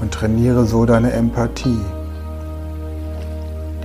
Und 0.00 0.12
trainiere 0.12 0.66
so 0.66 0.84
deine 0.84 1.12
Empathie. 1.12 1.80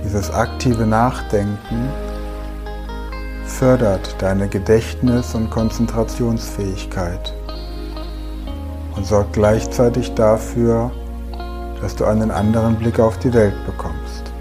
Dieses 0.04 0.32
aktive 0.32 0.84
Nachdenken 0.84 1.88
fördert 3.44 4.16
deine 4.18 4.48
Gedächtnis- 4.48 5.34
und 5.36 5.48
Konzentrationsfähigkeit 5.50 7.32
und 8.96 9.06
sorgt 9.06 9.34
gleichzeitig 9.34 10.14
dafür, 10.14 10.90
dass 11.80 11.94
du 11.94 12.04
einen 12.04 12.32
anderen 12.32 12.74
Blick 12.74 12.98
auf 12.98 13.16
die 13.18 13.32
Welt 13.32 13.54
bekommst. 13.64 14.32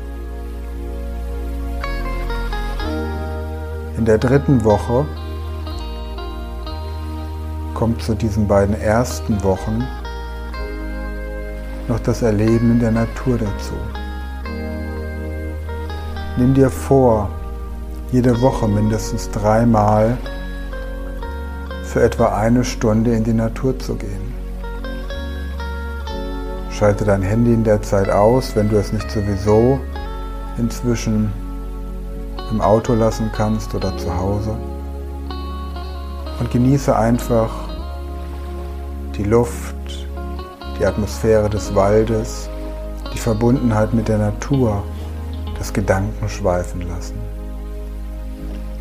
In 3.98 4.06
der 4.06 4.18
dritten 4.18 4.64
Woche 4.64 5.06
kommt 7.78 8.02
zu 8.02 8.16
diesen 8.16 8.48
beiden 8.48 8.74
ersten 8.82 9.44
Wochen 9.44 9.84
noch 11.88 12.00
das 12.00 12.24
Erleben 12.24 12.72
in 12.72 12.80
der 12.80 12.92
Natur 12.92 13.38
dazu. 13.38 13.76
Nimm 16.38 16.56
dir 16.56 16.72
vor, 16.72 17.30
jede 18.12 18.42
Woche 18.42 18.68
mindestens 18.68 19.30
dreimal 19.30 20.18
für 21.84 22.02
etwa 22.02 22.36
eine 22.36 22.64
Stunde 22.64 23.14
in 23.14 23.24
die 23.24 23.34
Natur 23.34 23.78
zu 23.78 23.94
gehen. 23.94 24.34
Schalte 26.72 27.06
dein 27.06 27.22
Handy 27.22 27.54
in 27.54 27.64
der 27.64 27.84
Zeit 27.84 28.10
aus, 28.10 28.56
wenn 28.56 28.70
du 28.70 28.78
es 28.78 28.92
nicht 28.92 29.12
sowieso 29.12 29.80
inzwischen 30.58 31.32
im 32.50 32.60
Auto 32.60 32.96
lassen 32.96 33.30
kannst 33.36 33.76
oder 33.76 33.96
zu 33.98 34.18
Hause. 34.18 34.58
Und 36.40 36.50
genieße 36.50 36.96
einfach 36.96 37.67
die 39.18 39.24
Luft, 39.24 39.76
die 40.80 40.86
Atmosphäre 40.86 41.50
des 41.50 41.74
Waldes, 41.74 42.50
die 43.14 43.18
Verbundenheit 43.18 43.94
mit 43.94 44.08
der 44.08 44.20
Natur, 44.20 44.84
das 45.58 45.74
Gedanken 45.74 46.30
schweifen 46.30 46.88
lassen. 46.88 47.18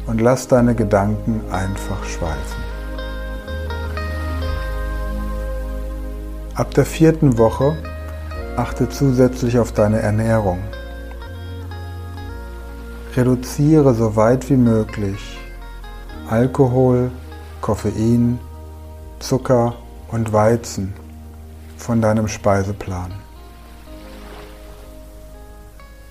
Und 0.06 0.20
lass 0.20 0.46
deine 0.46 0.74
Gedanken 0.74 1.40
einfach 1.50 2.04
schweifen. 2.04 2.62
Ab 6.54 6.72
der 6.74 6.84
vierten 6.84 7.38
Woche 7.38 7.76
achte 8.56 8.88
zusätzlich 8.88 9.58
auf 9.58 9.72
deine 9.72 10.00
Ernährung. 10.00 10.58
Reduziere 13.16 13.94
so 13.94 14.16
weit 14.16 14.48
wie 14.50 14.56
möglich 14.56 15.38
Alkohol, 16.28 17.10
Koffein, 17.60 18.38
Zucker 19.18 19.74
und 20.16 20.32
Weizen 20.32 20.94
von 21.76 22.00
deinem 22.00 22.26
Speiseplan. 22.26 23.12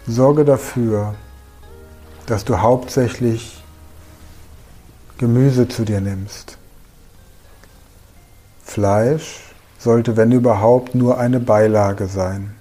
Sorge 0.05 0.45
dafür, 0.45 1.15
dass 2.27 2.45
du 2.45 2.61
hauptsächlich 2.61 3.63
Gemüse 5.17 5.67
zu 5.67 5.85
dir 5.85 6.01
nimmst. 6.01 6.59
Fleisch 8.63 9.55
sollte, 9.79 10.15
wenn 10.15 10.31
überhaupt, 10.31 10.93
nur 10.93 11.17
eine 11.17 11.39
Beilage 11.39 12.05
sein. 12.05 12.53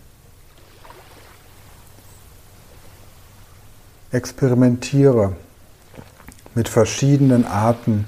Experimentiere 4.12 5.36
mit 6.54 6.70
verschiedenen 6.70 7.44
Arten 7.44 8.06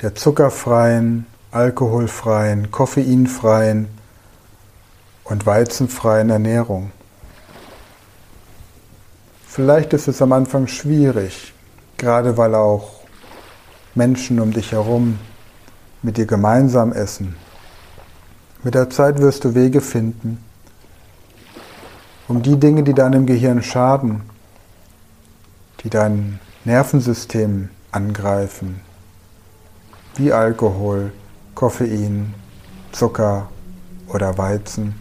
der 0.00 0.14
zuckerfreien, 0.14 1.26
alkoholfreien, 1.50 2.70
koffeinfreien 2.70 3.88
und 5.24 5.46
weizenfreien 5.46 6.30
Ernährung. 6.30 6.92
Vielleicht 9.46 9.92
ist 9.92 10.06
es 10.08 10.20
am 10.20 10.32
Anfang 10.32 10.66
schwierig, 10.66 11.54
gerade 11.96 12.36
weil 12.36 12.54
auch 12.54 13.00
Menschen 13.94 14.38
um 14.40 14.52
dich 14.52 14.72
herum 14.72 15.18
mit 16.02 16.18
dir 16.18 16.26
gemeinsam 16.26 16.92
essen. 16.92 17.36
Mit 18.62 18.74
der 18.74 18.90
Zeit 18.90 19.18
wirst 19.18 19.44
du 19.44 19.54
Wege 19.54 19.80
finden, 19.80 20.44
um 22.28 22.42
die 22.42 22.58
Dinge, 22.58 22.82
die 22.82 22.94
deinem 22.94 23.24
Gehirn 23.24 23.62
schaden, 23.62 24.22
die 25.82 25.90
dein 25.90 26.40
Nervensystem 26.64 27.70
angreifen, 27.92 28.80
wie 30.16 30.32
Alkohol, 30.32 31.12
Koffein, 31.56 32.34
Zucker 32.92 33.48
oder 34.08 34.36
Weizen 34.36 34.94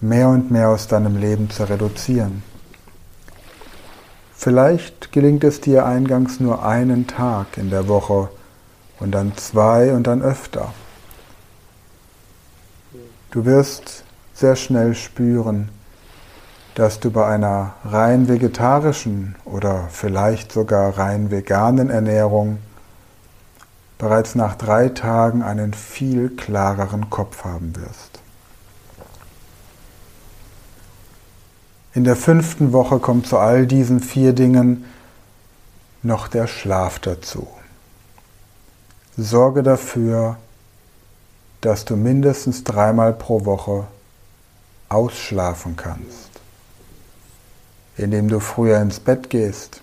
mehr 0.00 0.28
und 0.28 0.52
mehr 0.52 0.68
aus 0.68 0.86
deinem 0.86 1.16
Leben 1.16 1.50
zu 1.50 1.68
reduzieren. 1.68 2.44
Vielleicht 4.34 5.10
gelingt 5.10 5.42
es 5.42 5.60
dir 5.60 5.84
eingangs 5.84 6.38
nur 6.38 6.64
einen 6.64 7.08
Tag 7.08 7.58
in 7.58 7.70
der 7.70 7.88
Woche 7.88 8.28
und 9.00 9.10
dann 9.10 9.36
zwei 9.36 9.92
und 9.92 10.06
dann 10.06 10.22
öfter. 10.22 10.72
Du 13.32 13.44
wirst 13.44 14.04
sehr 14.32 14.54
schnell 14.54 14.94
spüren, 14.94 15.70
dass 16.76 17.00
du 17.00 17.10
bei 17.10 17.26
einer 17.26 17.74
rein 17.84 18.28
vegetarischen 18.28 19.34
oder 19.44 19.88
vielleicht 19.90 20.52
sogar 20.52 20.96
rein 20.96 21.32
veganen 21.32 21.90
Ernährung 21.90 22.58
bereits 23.98 24.34
nach 24.34 24.56
drei 24.56 24.90
Tagen 24.90 25.42
einen 25.42 25.72
viel 25.72 26.28
klareren 26.28 27.08
Kopf 27.10 27.44
haben 27.44 27.74
wirst. 27.76 28.20
In 31.94 32.04
der 32.04 32.16
fünften 32.16 32.72
Woche 32.72 32.98
kommt 32.98 33.26
zu 33.26 33.38
all 33.38 33.66
diesen 33.66 34.00
vier 34.00 34.34
Dingen 34.34 34.84
noch 36.02 36.28
der 36.28 36.46
Schlaf 36.46 36.98
dazu. 36.98 37.48
Sorge 39.16 39.62
dafür, 39.62 40.36
dass 41.62 41.86
du 41.86 41.96
mindestens 41.96 42.64
dreimal 42.64 43.14
pro 43.14 43.46
Woche 43.46 43.86
ausschlafen 44.90 45.76
kannst, 45.76 46.30
indem 47.96 48.28
du 48.28 48.40
früher 48.40 48.78
ins 48.78 49.00
Bett 49.00 49.30
gehst, 49.30 49.80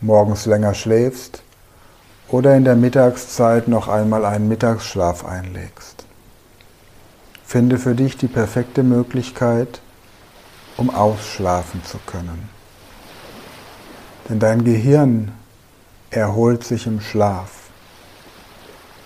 morgens 0.00 0.46
länger 0.46 0.72
schläfst 0.72 1.43
oder 2.28 2.56
in 2.56 2.64
der 2.64 2.76
Mittagszeit 2.76 3.68
noch 3.68 3.88
einmal 3.88 4.24
einen 4.24 4.48
Mittagsschlaf 4.48 5.24
einlegst. 5.24 6.04
Finde 7.44 7.78
für 7.78 7.94
dich 7.94 8.16
die 8.16 8.28
perfekte 8.28 8.82
Möglichkeit, 8.82 9.80
um 10.76 10.90
ausschlafen 10.90 11.84
zu 11.84 11.98
können. 12.06 12.48
Denn 14.28 14.38
dein 14.38 14.64
Gehirn 14.64 15.32
erholt 16.10 16.64
sich 16.64 16.86
im 16.86 17.00
Schlaf. 17.00 17.50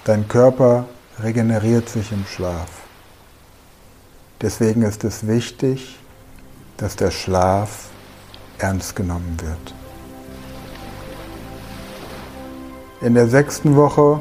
Dein 0.04 0.28
Körper 0.28 0.86
regeneriert 1.20 1.88
sich 1.88 2.12
im 2.12 2.24
Schlaf. 2.24 2.68
Deswegen 4.40 4.82
ist 4.82 5.02
es 5.04 5.26
wichtig, 5.26 5.98
dass 6.76 6.94
der 6.94 7.10
Schlaf 7.10 7.88
ernst 8.58 8.94
genommen 8.94 9.36
wird. 9.42 9.74
In 13.00 13.14
der 13.14 13.28
sechsten 13.28 13.76
Woche 13.76 14.18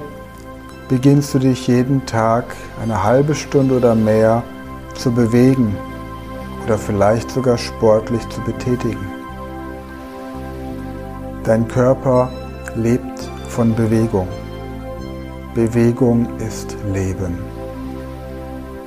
beginnst 0.88 1.34
du 1.34 1.40
dich 1.40 1.66
jeden 1.66 2.06
Tag 2.06 2.46
eine 2.80 3.04
halbe 3.04 3.34
Stunde 3.34 3.78
oder 3.78 3.96
mehr 3.96 4.44
zu 4.94 5.12
bewegen 5.12 5.76
oder 6.64 6.78
vielleicht 6.78 7.32
sogar 7.32 7.58
sportlich 7.58 8.22
zu 8.30 8.40
betätigen. 8.42 9.04
Dein 11.44 11.68
Körper 11.68 12.30
lebt 12.76 13.20
von 13.50 13.74
Bewegung. 13.74 14.28
Bewegung 15.56 16.28
ist 16.38 16.78
Leben. 16.94 17.40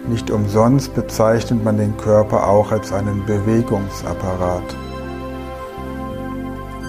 Nicht 0.06 0.30
umsonst 0.30 0.94
bezeichnet 0.94 1.64
man 1.64 1.78
den 1.78 1.96
Körper 1.96 2.46
auch 2.46 2.70
als 2.70 2.92
einen 2.92 3.26
Bewegungsapparat. 3.26 4.76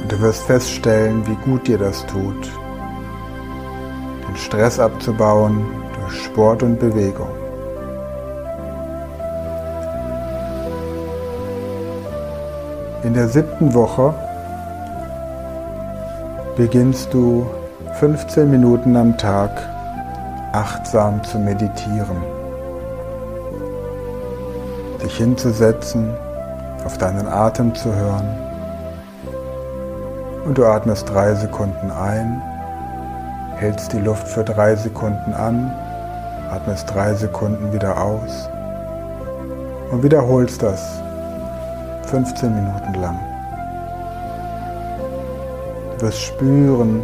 Und 0.04 0.12
du 0.12 0.22
wirst 0.22 0.44
feststellen, 0.44 1.26
wie 1.26 1.50
gut 1.50 1.68
dir 1.68 1.80
das 1.80 2.06
tut, 2.06 2.61
den 4.32 4.38
Stress 4.38 4.80
abzubauen 4.80 5.66
durch 6.00 6.24
Sport 6.24 6.64
und 6.64 6.80
Bewegung. 6.80 7.28
In 13.04 13.14
der 13.14 13.28
siebten 13.28 13.74
Woche 13.74 14.14
beginnst 16.56 17.14
du 17.14 17.46
15 18.00 18.50
Minuten 18.50 18.96
am 18.96 19.18
Tag 19.18 19.52
achtsam 20.54 21.22
zu 21.24 21.40
meditieren. 21.40 22.18
Dich 25.04 25.18
hinzusetzen, 25.18 26.14
auf 26.86 26.98
deinen 26.98 27.28
Atem 27.28 27.74
zu 27.76 27.94
hören. 27.94 28.28
Und 30.46 30.58
du 30.58 30.66
atmest 30.66 31.10
drei 31.10 31.34
Sekunden 31.34 31.92
ein, 31.92 32.42
hältst 33.62 33.94
die 33.94 34.00
Luft 34.00 34.28
für 34.28 34.44
drei 34.44 34.76
Sekunden 34.76 35.36
an, 35.36 35.72
atmest 36.50 36.92
drei 36.92 37.14
Sekunden 37.14 37.72
wieder 37.72 37.96
aus 37.96 38.50
und 39.92 40.02
wiederholst 40.02 40.64
das 40.64 40.82
15 42.08 42.56
Minuten 42.56 42.94
lang. 42.96 43.20
Du 45.94 46.08
wirst 46.08 46.22
spüren, 46.22 47.04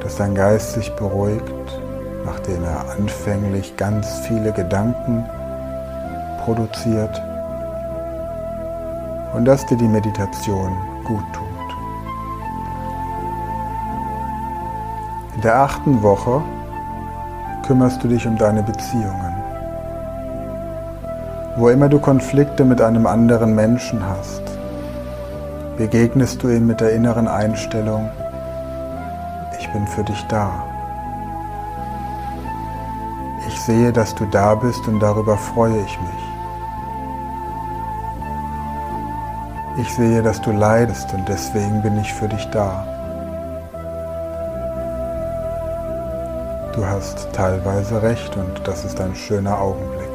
dass 0.00 0.14
dein 0.14 0.36
Geist 0.36 0.74
sich 0.74 0.94
beruhigt, 0.94 1.80
nachdem 2.24 2.62
er 2.62 2.88
anfänglich 2.96 3.76
ganz 3.76 4.20
viele 4.28 4.52
Gedanken 4.52 5.24
produziert 6.44 7.20
und 9.34 9.44
dass 9.44 9.66
dir 9.66 9.76
die 9.76 9.88
Meditation 9.88 10.72
gut 11.04 11.24
tut. 11.32 11.51
In 15.42 15.48
der 15.48 15.58
achten 15.58 16.02
Woche 16.04 16.40
kümmerst 17.66 18.00
du 18.04 18.06
dich 18.06 18.28
um 18.28 18.38
deine 18.38 18.62
Beziehungen. 18.62 19.34
Wo 21.56 21.68
immer 21.68 21.88
du 21.88 21.98
Konflikte 21.98 22.64
mit 22.64 22.80
einem 22.80 23.08
anderen 23.08 23.56
Menschen 23.56 24.06
hast, 24.08 24.42
begegnest 25.76 26.44
du 26.44 26.48
ihm 26.48 26.68
mit 26.68 26.80
der 26.80 26.92
inneren 26.92 27.26
Einstellung, 27.26 28.08
ich 29.58 29.68
bin 29.72 29.84
für 29.88 30.04
dich 30.04 30.24
da. 30.28 30.62
Ich 33.48 33.60
sehe, 33.62 33.92
dass 33.92 34.14
du 34.14 34.24
da 34.26 34.54
bist 34.54 34.86
und 34.86 35.00
darüber 35.00 35.36
freue 35.36 35.80
ich 35.80 35.98
mich. 36.02 36.24
Ich 39.78 39.92
sehe, 39.92 40.22
dass 40.22 40.40
du 40.40 40.52
leidest 40.52 41.12
und 41.12 41.28
deswegen 41.28 41.82
bin 41.82 41.98
ich 41.98 42.14
für 42.14 42.28
dich 42.28 42.48
da. 42.50 43.01
Du 46.74 46.86
hast 46.86 47.28
teilweise 47.34 48.02
recht 48.02 48.34
und 48.36 48.66
das 48.66 48.86
ist 48.86 48.98
ein 48.98 49.14
schöner 49.14 49.60
Augenblick. 49.60 50.08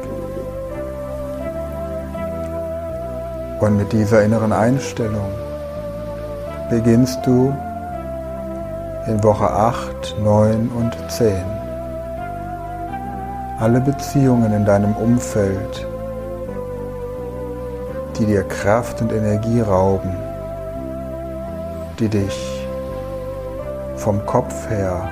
Und 3.60 3.76
mit 3.76 3.92
dieser 3.92 4.22
inneren 4.22 4.52
Einstellung 4.52 5.30
beginnst 6.68 7.24
du 7.24 7.54
in 9.06 9.22
Woche 9.22 9.48
8, 9.48 10.16
9 10.20 10.68
und 10.68 11.10
10 11.10 11.34
alle 13.60 13.80
Beziehungen 13.80 14.52
in 14.52 14.64
deinem 14.64 14.94
Umfeld, 14.96 15.86
die 18.16 18.26
dir 18.26 18.44
Kraft 18.44 19.00
und 19.00 19.12
Energie 19.12 19.60
rauben, 19.60 20.16
die 21.98 22.08
dich 22.08 22.68
vom 23.96 24.24
Kopf 24.26 24.70
her 24.70 25.10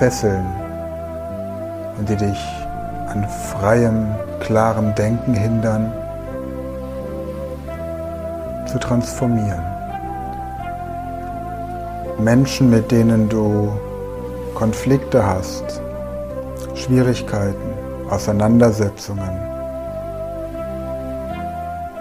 fesseln 0.00 0.46
und 1.98 2.08
die 2.08 2.16
dich 2.16 2.42
an 3.08 3.28
freiem, 3.28 4.14
klarem 4.40 4.94
Denken 4.94 5.34
hindern, 5.34 5.92
zu 8.64 8.78
transformieren. 8.78 9.62
Menschen, 12.18 12.70
mit 12.70 12.90
denen 12.90 13.28
du 13.28 13.78
Konflikte 14.54 15.22
hast, 15.22 15.82
Schwierigkeiten, 16.74 17.74
Auseinandersetzungen, 18.08 19.36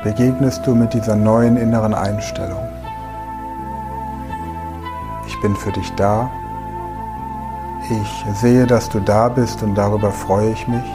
begegnest 0.05 0.65
du 0.65 0.73
mit 0.73 0.93
dieser 0.93 1.17
neuen 1.17 1.57
inneren 1.57 1.93
Einstellung. 1.93 2.65
Ich 5.27 5.41
bin 5.41 5.53
für 5.53 5.73
dich 5.73 5.91
da. 5.97 6.31
Ich 7.91 8.23
sehe, 8.36 8.67
dass 8.67 8.88
du 8.88 8.99
da 8.99 9.30
bist 9.30 9.63
und 9.63 9.73
darüber 9.73 10.12
freue 10.12 10.52
ich 10.52 10.67
mich. 10.67 10.86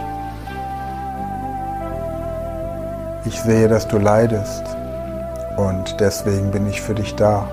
Ich 3.24 3.40
sehe, 3.40 3.66
dass 3.66 3.88
du 3.88 3.98
leidest 3.98 4.62
und 5.56 5.98
deswegen 5.98 6.52
bin 6.52 6.68
ich 6.68 6.80
für 6.80 6.94
dich 6.94 7.16
da. 7.16 7.48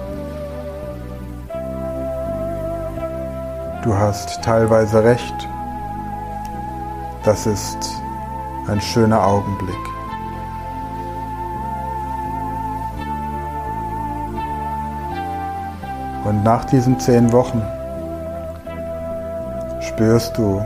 Du 3.83 3.95
hast 3.97 4.43
teilweise 4.43 5.03
recht. 5.03 5.49
Das 7.23 7.47
ist 7.47 7.99
ein 8.67 8.79
schöner 8.79 9.25
Augenblick. 9.25 9.75
Und 16.25 16.43
nach 16.43 16.65
diesen 16.65 16.99
zehn 16.99 17.31
Wochen 17.31 17.63
spürst 20.01 20.35
du, 20.35 20.59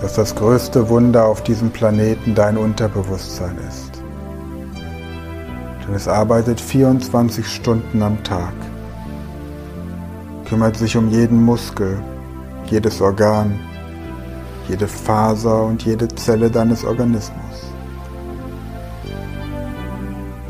dass 0.00 0.14
das 0.14 0.34
größte 0.34 0.88
Wunder 0.88 1.26
auf 1.26 1.42
diesem 1.42 1.70
Planeten 1.70 2.34
dein 2.34 2.56
Unterbewusstsein 2.56 3.58
ist. 3.68 4.02
Denn 5.84 5.94
es 5.94 6.08
arbeitet 6.08 6.58
24 6.58 7.46
Stunden 7.46 8.02
am 8.02 8.24
Tag, 8.24 8.54
kümmert 10.48 10.78
sich 10.78 10.96
um 10.96 11.10
jeden 11.10 11.44
Muskel, 11.44 12.02
jedes 12.70 13.02
Organ, 13.02 13.60
jede 14.66 14.88
Faser 14.88 15.64
und 15.64 15.82
jede 15.82 16.08
Zelle 16.08 16.50
deines 16.50 16.86
Organismus. 16.86 17.66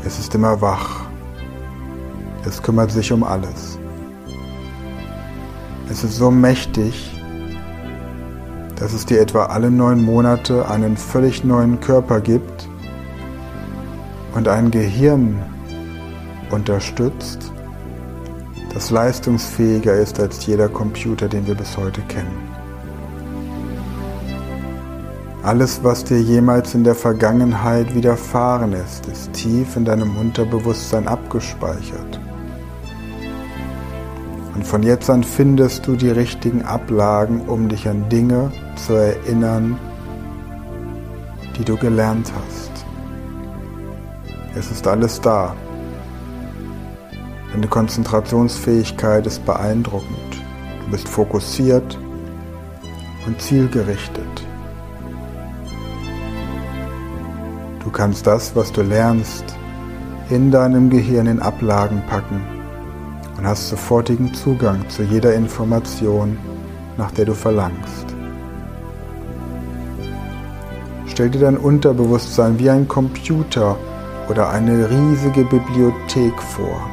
Es 0.05 0.19
ist 0.19 0.33
immer 0.33 0.61
wach. 0.61 1.01
Es 2.45 2.63
kümmert 2.63 2.91
sich 2.91 3.11
um 3.11 3.25
alles. 3.25 3.77
Ist 6.03 6.17
so 6.17 6.31
mächtig, 6.31 7.11
dass 8.75 8.91
es 8.91 9.05
dir 9.05 9.21
etwa 9.21 9.45
alle 9.45 9.71
neun 9.71 10.03
Monate 10.03 10.67
einen 10.69 10.97
völlig 10.97 11.45
neuen 11.45 11.79
Körper 11.79 12.19
gibt 12.19 12.67
und 14.35 14.49
ein 14.49 14.69
Gehirn 14.69 15.41
unterstützt, 16.51 17.53
das 18.73 18.89
leistungsfähiger 18.89 19.93
ist 19.93 20.19
als 20.19 20.45
jeder 20.45 20.67
Computer, 20.67 21.29
den 21.29 21.47
wir 21.47 21.55
bis 21.55 21.77
heute 21.77 22.01
kennen. 22.01 22.49
Alles, 25.41 25.83
was 25.83 26.03
dir 26.03 26.19
jemals 26.21 26.75
in 26.75 26.83
der 26.83 26.95
Vergangenheit 26.95 27.95
widerfahren 27.95 28.73
ist, 28.73 29.05
ist 29.05 29.31
tief 29.31 29.77
in 29.77 29.85
deinem 29.85 30.17
Unterbewusstsein 30.17 31.07
abgespeichert. 31.07 32.19
Und 34.55 34.67
von 34.67 34.83
jetzt 34.83 35.09
an 35.09 35.23
findest 35.23 35.87
du 35.87 35.95
die 35.95 36.11
richtigen 36.11 36.61
Ablagen, 36.61 37.41
um 37.47 37.69
dich 37.69 37.87
an 37.87 38.07
Dinge 38.09 38.51
zu 38.75 38.93
erinnern, 38.93 39.79
die 41.57 41.63
du 41.63 41.75
gelernt 41.77 42.31
hast. 42.35 42.85
Es 44.55 44.69
ist 44.69 44.85
alles 44.87 45.19
da. 45.21 45.55
Deine 47.51 47.67
Konzentrationsfähigkeit 47.67 49.25
ist 49.25 49.43
beeindruckend. 49.45 50.43
Du 50.85 50.91
bist 50.91 51.07
fokussiert 51.07 51.97
und 53.25 53.41
zielgerichtet. 53.41 54.47
Du 57.83 57.89
kannst 57.91 58.27
das, 58.27 58.55
was 58.55 58.71
du 58.71 58.81
lernst, 58.81 59.45
in 60.29 60.51
deinem 60.51 60.89
Gehirn 60.89 61.27
in 61.27 61.41
Ablagen 61.41 62.01
packen 62.07 62.52
und 63.43 63.49
hast 63.49 63.67
sofortigen 63.67 64.33
Zugang 64.33 64.87
zu 64.89 65.03
jeder 65.03 65.33
Information, 65.33 66.37
nach 66.97 67.11
der 67.11 67.25
du 67.25 67.33
verlangst. 67.33 68.05
Stell 71.07 71.29
dir 71.29 71.41
dein 71.41 71.57
Unterbewusstsein 71.57 72.57
wie 72.57 72.69
ein 72.69 72.87
Computer 72.87 73.75
oder 74.29 74.49
eine 74.49 74.89
riesige 74.89 75.43
Bibliothek 75.43 76.41
vor. 76.41 76.89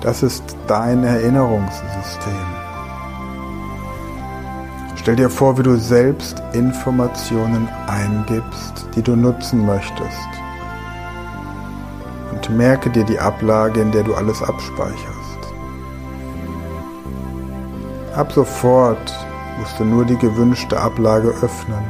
Das 0.00 0.22
ist 0.22 0.44
dein 0.68 1.02
Erinnerungssystem. 1.02 2.46
Stell 4.94 5.16
dir 5.16 5.28
vor, 5.28 5.58
wie 5.58 5.64
du 5.64 5.76
selbst 5.76 6.40
Informationen 6.52 7.68
eingibst, 7.88 8.86
die 8.94 9.02
du 9.02 9.16
nutzen 9.16 9.66
möchtest. 9.66 10.47
Und 12.32 12.50
merke 12.56 12.90
dir 12.90 13.04
die 13.04 13.18
Ablage, 13.18 13.80
in 13.80 13.90
der 13.90 14.02
du 14.02 14.14
alles 14.14 14.42
abspeicherst. 14.42 15.38
Ab 18.14 18.32
sofort 18.32 19.14
musst 19.58 19.78
du 19.78 19.84
nur 19.84 20.04
die 20.04 20.18
gewünschte 20.18 20.78
Ablage 20.80 21.28
öffnen. 21.42 21.84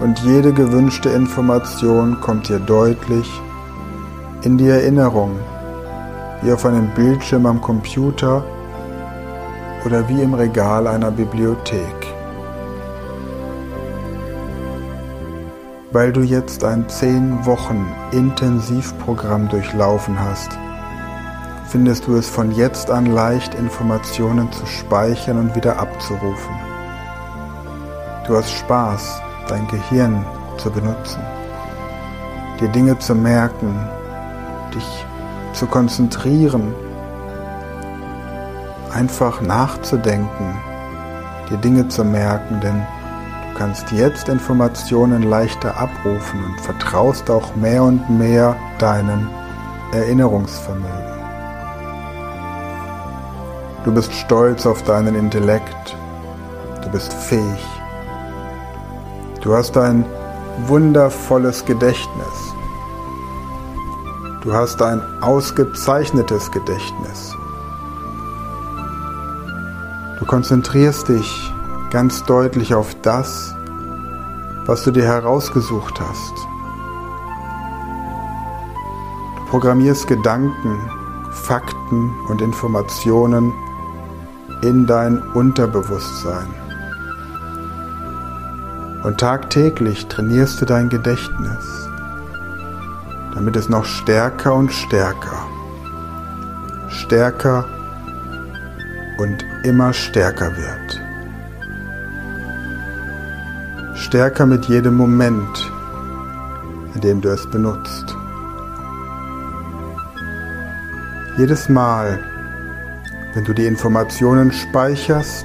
Und 0.00 0.18
jede 0.20 0.52
gewünschte 0.52 1.08
Information 1.10 2.20
kommt 2.20 2.48
dir 2.48 2.60
deutlich 2.60 3.28
in 4.42 4.56
die 4.58 4.68
Erinnerung, 4.68 5.36
wie 6.42 6.52
auf 6.52 6.64
einem 6.64 6.88
Bildschirm 6.94 7.46
am 7.46 7.60
Computer 7.60 8.44
oder 9.84 10.08
wie 10.08 10.22
im 10.22 10.34
Regal 10.34 10.86
einer 10.86 11.10
Bibliothek. 11.10 12.07
Weil 15.90 16.12
du 16.12 16.20
jetzt 16.20 16.64
ein 16.64 16.86
10 16.86 17.46
Wochen 17.46 17.86
Intensivprogramm 18.12 19.48
durchlaufen 19.48 20.20
hast, 20.20 20.50
findest 21.66 22.06
du 22.06 22.16
es 22.16 22.28
von 22.28 22.52
jetzt 22.52 22.90
an 22.90 23.06
leicht, 23.06 23.54
Informationen 23.54 24.52
zu 24.52 24.66
speichern 24.66 25.38
und 25.38 25.56
wieder 25.56 25.78
abzurufen. 25.78 26.54
Du 28.26 28.36
hast 28.36 28.50
Spaß, 28.50 29.22
dein 29.48 29.66
Gehirn 29.68 30.26
zu 30.58 30.70
benutzen, 30.70 31.22
dir 32.60 32.68
Dinge 32.68 32.98
zu 32.98 33.14
merken, 33.14 33.74
dich 34.74 35.06
zu 35.54 35.66
konzentrieren, 35.66 36.74
einfach 38.92 39.40
nachzudenken, 39.40 40.54
dir 41.48 41.56
Dinge 41.56 41.88
zu 41.88 42.04
merken, 42.04 42.60
denn 42.60 42.86
kannst 43.58 43.90
jetzt 43.90 44.28
Informationen 44.28 45.24
leichter 45.24 45.76
abrufen 45.76 46.44
und 46.44 46.60
vertraust 46.60 47.28
auch 47.28 47.56
mehr 47.56 47.82
und 47.82 48.08
mehr 48.08 48.54
deinem 48.78 49.28
Erinnerungsvermögen. 49.92 51.18
Du 53.84 53.92
bist 53.92 54.12
stolz 54.12 54.64
auf 54.64 54.82
deinen 54.84 55.16
Intellekt, 55.16 55.96
du 56.84 56.90
bist 56.90 57.12
fähig, 57.12 57.66
du 59.42 59.56
hast 59.56 59.76
ein 59.76 60.04
wundervolles 60.66 61.64
Gedächtnis. 61.64 62.54
Du 64.42 64.52
hast 64.52 64.80
ein 64.82 65.02
ausgezeichnetes 65.20 66.50
Gedächtnis. 66.52 67.34
Du 70.18 70.24
konzentrierst 70.24 71.08
dich 71.08 71.52
ganz 71.90 72.24
deutlich 72.24 72.74
auf 72.74 72.94
das, 73.02 73.54
was 74.66 74.84
du 74.84 74.90
dir 74.90 75.04
herausgesucht 75.04 76.00
hast. 76.00 76.34
Du 79.36 79.50
programmierst 79.50 80.06
Gedanken, 80.06 80.90
Fakten 81.30 82.10
und 82.28 82.42
Informationen 82.42 83.52
in 84.62 84.86
dein 84.86 85.18
Unterbewusstsein. 85.34 86.48
Und 89.04 89.18
tagtäglich 89.18 90.06
trainierst 90.06 90.60
du 90.60 90.64
dein 90.66 90.88
Gedächtnis 90.88 91.88
damit 93.38 93.54
es 93.54 93.68
noch 93.68 93.84
stärker 93.84 94.52
und 94.52 94.72
stärker, 94.72 95.46
stärker 96.88 97.64
und 99.18 99.44
immer 99.62 99.92
stärker 99.92 100.56
wird. 100.56 100.87
Stärker 104.08 104.46
mit 104.46 104.64
jedem 104.64 104.96
Moment, 104.96 105.70
in 106.94 107.00
dem 107.02 107.20
du 107.20 107.28
es 107.28 107.46
benutzt. 107.50 108.16
Jedes 111.36 111.68
Mal, 111.68 112.18
wenn 113.34 113.44
du 113.44 113.52
die 113.52 113.66
Informationen 113.66 114.50
speicherst, 114.50 115.44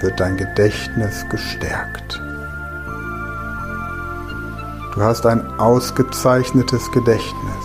wird 0.00 0.18
dein 0.18 0.36
Gedächtnis 0.36 1.24
gestärkt. 1.30 2.20
Du 4.96 5.00
hast 5.00 5.24
ein 5.24 5.48
ausgezeichnetes 5.60 6.90
Gedächtnis. 6.90 7.64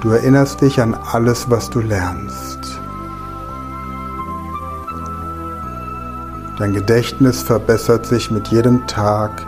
Du 0.00 0.08
erinnerst 0.08 0.62
dich 0.62 0.80
an 0.80 0.94
alles, 0.94 1.50
was 1.50 1.68
du 1.68 1.80
lernst. 1.80 2.51
Dein 6.62 6.74
Gedächtnis 6.74 7.42
verbessert 7.42 8.06
sich 8.06 8.30
mit 8.30 8.48
jedem 8.48 8.86
Tag, 8.86 9.44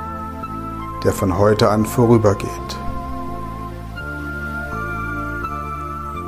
der 1.05 1.13
von 1.13 1.39
heute 1.39 1.71
an 1.71 1.87
vorübergeht. 1.87 2.51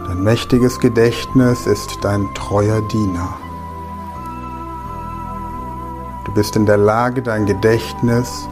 Dein 0.06 0.22
mächtiges 0.22 0.78
Gedächtnis 0.78 1.66
ist 1.66 1.90
dein 2.02 2.24
treuer 2.34 2.80
Diener 2.92 3.36
bist 6.36 6.54
in 6.54 6.66
der 6.66 6.76
Lage, 6.76 7.22
dein 7.22 7.46
Gedächtnis 7.46 8.46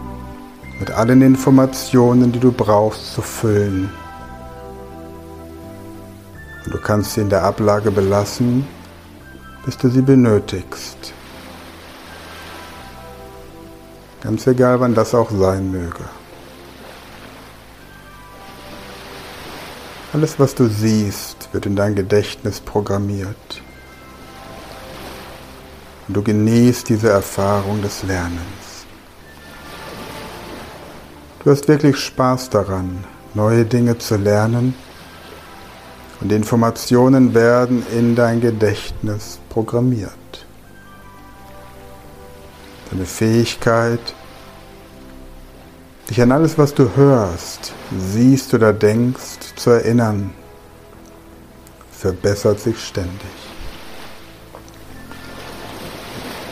mit 0.80 0.90
allen 0.90 1.20
Informationen, 1.20 2.32
die 2.32 2.40
du 2.40 2.50
brauchst, 2.50 3.12
zu 3.12 3.20
füllen. 3.20 3.90
Und 6.64 6.74
du 6.74 6.78
kannst 6.78 7.12
sie 7.12 7.20
in 7.20 7.28
der 7.28 7.44
Ablage 7.44 7.90
belassen, 7.90 8.66
bis 9.66 9.76
du 9.76 9.90
sie 9.90 10.00
benötigst. 10.00 11.13
Ganz 14.24 14.46
egal, 14.46 14.80
wann 14.80 14.94
das 14.94 15.14
auch 15.14 15.30
sein 15.30 15.70
möge. 15.70 16.02
Alles, 20.14 20.40
was 20.40 20.54
du 20.54 20.66
siehst, 20.66 21.50
wird 21.52 21.66
in 21.66 21.76
dein 21.76 21.94
Gedächtnis 21.94 22.60
programmiert. 22.60 23.62
Und 26.08 26.16
du 26.16 26.22
genießt 26.22 26.88
diese 26.88 27.10
Erfahrung 27.10 27.82
des 27.82 28.02
Lernens. 28.02 28.86
Du 31.42 31.50
hast 31.50 31.68
wirklich 31.68 31.98
Spaß 31.98 32.48
daran, 32.48 33.04
neue 33.34 33.66
Dinge 33.66 33.98
zu 33.98 34.16
lernen 34.16 34.74
und 36.22 36.32
Informationen 36.32 37.34
werden 37.34 37.84
in 37.92 38.14
dein 38.14 38.40
Gedächtnis 38.40 39.38
programmiert. 39.50 40.23
Deine 42.94 43.06
Fähigkeit, 43.06 44.14
dich 46.08 46.22
an 46.22 46.30
alles, 46.30 46.56
was 46.58 46.74
du 46.74 46.94
hörst, 46.94 47.72
siehst 47.90 48.54
oder 48.54 48.72
denkst, 48.72 49.56
zu 49.56 49.70
erinnern, 49.70 50.32
verbessert 51.90 52.60
sich 52.60 52.78
ständig. 52.78 53.10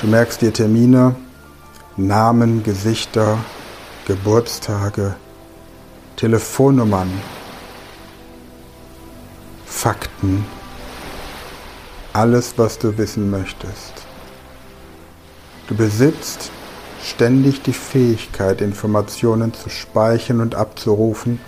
Du 0.00 0.08
merkst 0.08 0.42
dir 0.42 0.52
Termine, 0.52 1.14
Namen, 1.96 2.64
Gesichter, 2.64 3.38
Geburtstage, 4.08 5.14
Telefonnummern, 6.16 7.12
Fakten, 9.64 10.44
alles, 12.12 12.54
was 12.56 12.80
du 12.80 12.98
wissen 12.98 13.30
möchtest. 13.30 14.01
Du 15.68 15.74
besitzt 15.74 16.50
ständig 17.02 17.62
die 17.62 17.72
Fähigkeit, 17.72 18.60
Informationen 18.60 19.54
zu 19.54 19.70
speichern 19.70 20.40
und 20.40 20.54
abzurufen, 20.54 21.40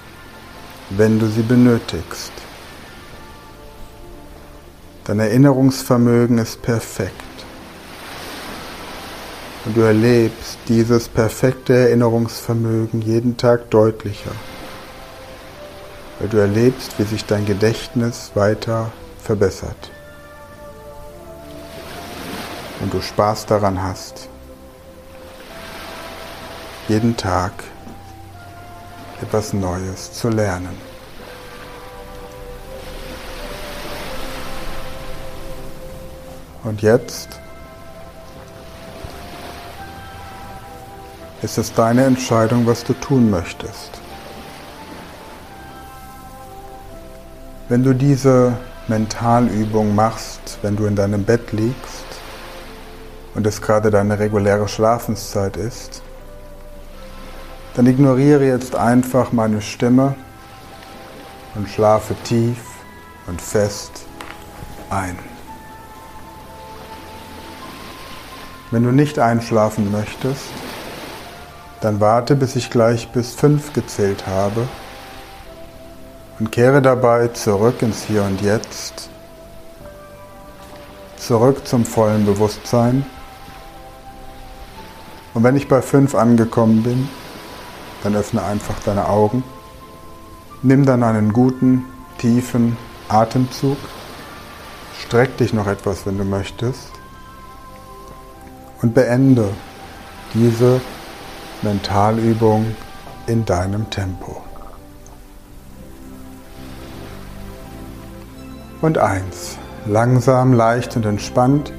wenn 0.91 1.19
du 1.19 1.27
sie 1.27 1.43
benötigst. 1.43 2.33
Dein 5.05 5.21
Erinnerungsvermögen 5.21 6.39
ist 6.39 6.63
perfekt. 6.63 7.21
Und 9.65 9.77
du 9.77 9.81
erlebst 9.81 10.59
dieses 10.69 11.09
perfekte 11.09 11.75
Erinnerungsvermögen 11.75 13.01
jeden 13.01 13.37
Tag 13.37 13.71
deutlicher, 13.71 14.33
weil 16.19 16.29
du 16.29 16.37
erlebst, 16.37 16.99
wie 16.99 17.05
sich 17.05 17.25
dein 17.25 17.47
Gedächtnis 17.47 18.33
weiter 18.35 18.93
verbessert. 19.23 19.94
Und 22.81 22.93
du 22.93 23.01
Spaß 23.01 23.47
daran 23.47 23.83
hast, 23.83 24.29
jeden 26.89 27.17
Tag 27.17 27.53
etwas 29.23 29.53
Neues 29.53 30.13
zu 30.13 30.29
lernen. 30.29 30.77
Und 36.63 36.83
jetzt 36.83 37.29
ist 41.43 41.59
es 41.59 41.73
deine 41.75 42.05
Entscheidung, 42.05 42.67
was 42.67 42.85
du 42.85 42.95
tun 42.95 43.31
möchtest. 43.31 43.91
Wenn 47.69 47.83
du 47.83 47.95
diese 47.95 48.57
Mentalübung 48.89 49.95
machst, 49.95 50.59
wenn 50.63 50.77
du 50.77 50.87
in 50.87 50.97
deinem 50.97 51.25
Bett 51.25 51.53
liegst 51.53 52.04
und 53.35 53.47
es 53.47 53.61
gerade 53.61 53.91
deine 53.91 54.19
reguläre 54.19 54.69
Schlafenszeit 54.69 55.57
ist, 55.57 56.03
dann 57.75 57.87
ignoriere 57.87 58.47
jetzt 58.47 58.77
einfach 58.77 59.33
meine 59.33 59.61
Stimme 59.61 60.15
und 61.55 61.69
schlafe 61.69 62.15
tief 62.25 62.59
und 63.27 63.41
fest 63.41 64.05
ein. 64.91 65.19
Wenn 68.71 68.85
du 68.85 68.93
nicht 68.93 69.19
einschlafen 69.19 69.91
möchtest, 69.91 70.47
dann 71.81 72.01
warte, 72.01 72.35
bis 72.35 72.57
ich 72.57 72.71
gleich 72.71 73.09
bis 73.09 73.35
fünf 73.35 73.73
gezählt 73.73 74.27
habe 74.27 74.67
und 76.39 76.51
kehre 76.51 76.81
dabei 76.81 77.29
zurück 77.29 77.83
ins 77.83 78.05
Hier 78.05 78.23
und 78.23 78.41
Jetzt, 78.41 79.11
zurück 81.17 81.67
zum 81.67 81.85
vollen 81.85 82.25
Bewusstsein. 82.25 83.05
Und 85.35 85.43
wenn 85.43 85.57
ich 85.57 85.69
bei 85.69 85.83
fünf 85.83 86.15
angekommen 86.15 86.83
bin, 86.85 87.09
dann 88.03 88.15
öffne 88.15 88.43
einfach 88.43 88.79
deine 88.85 89.09
Augen, 89.09 89.43
nimm 90.63 90.87
dann 90.87 91.03
einen 91.03 91.33
guten, 91.33 91.85
tiefen 92.19 92.77
Atemzug, 93.09 93.77
streck 95.03 95.37
dich 95.37 95.53
noch 95.53 95.67
etwas, 95.67 96.07
wenn 96.07 96.19
du 96.19 96.25
möchtest 96.25 96.91
und 98.81 98.95
beende 98.95 99.49
diese 100.35 100.81
Mentalübung 101.63 102.75
in 103.27 103.45
deinem 103.45 103.91
Tempo. 103.91 104.43
Und 108.83 108.99
eins, 108.99 109.57
langsam, 109.87 110.53
leicht 110.53 110.95
und 110.97 111.07
entspannt 111.07 111.73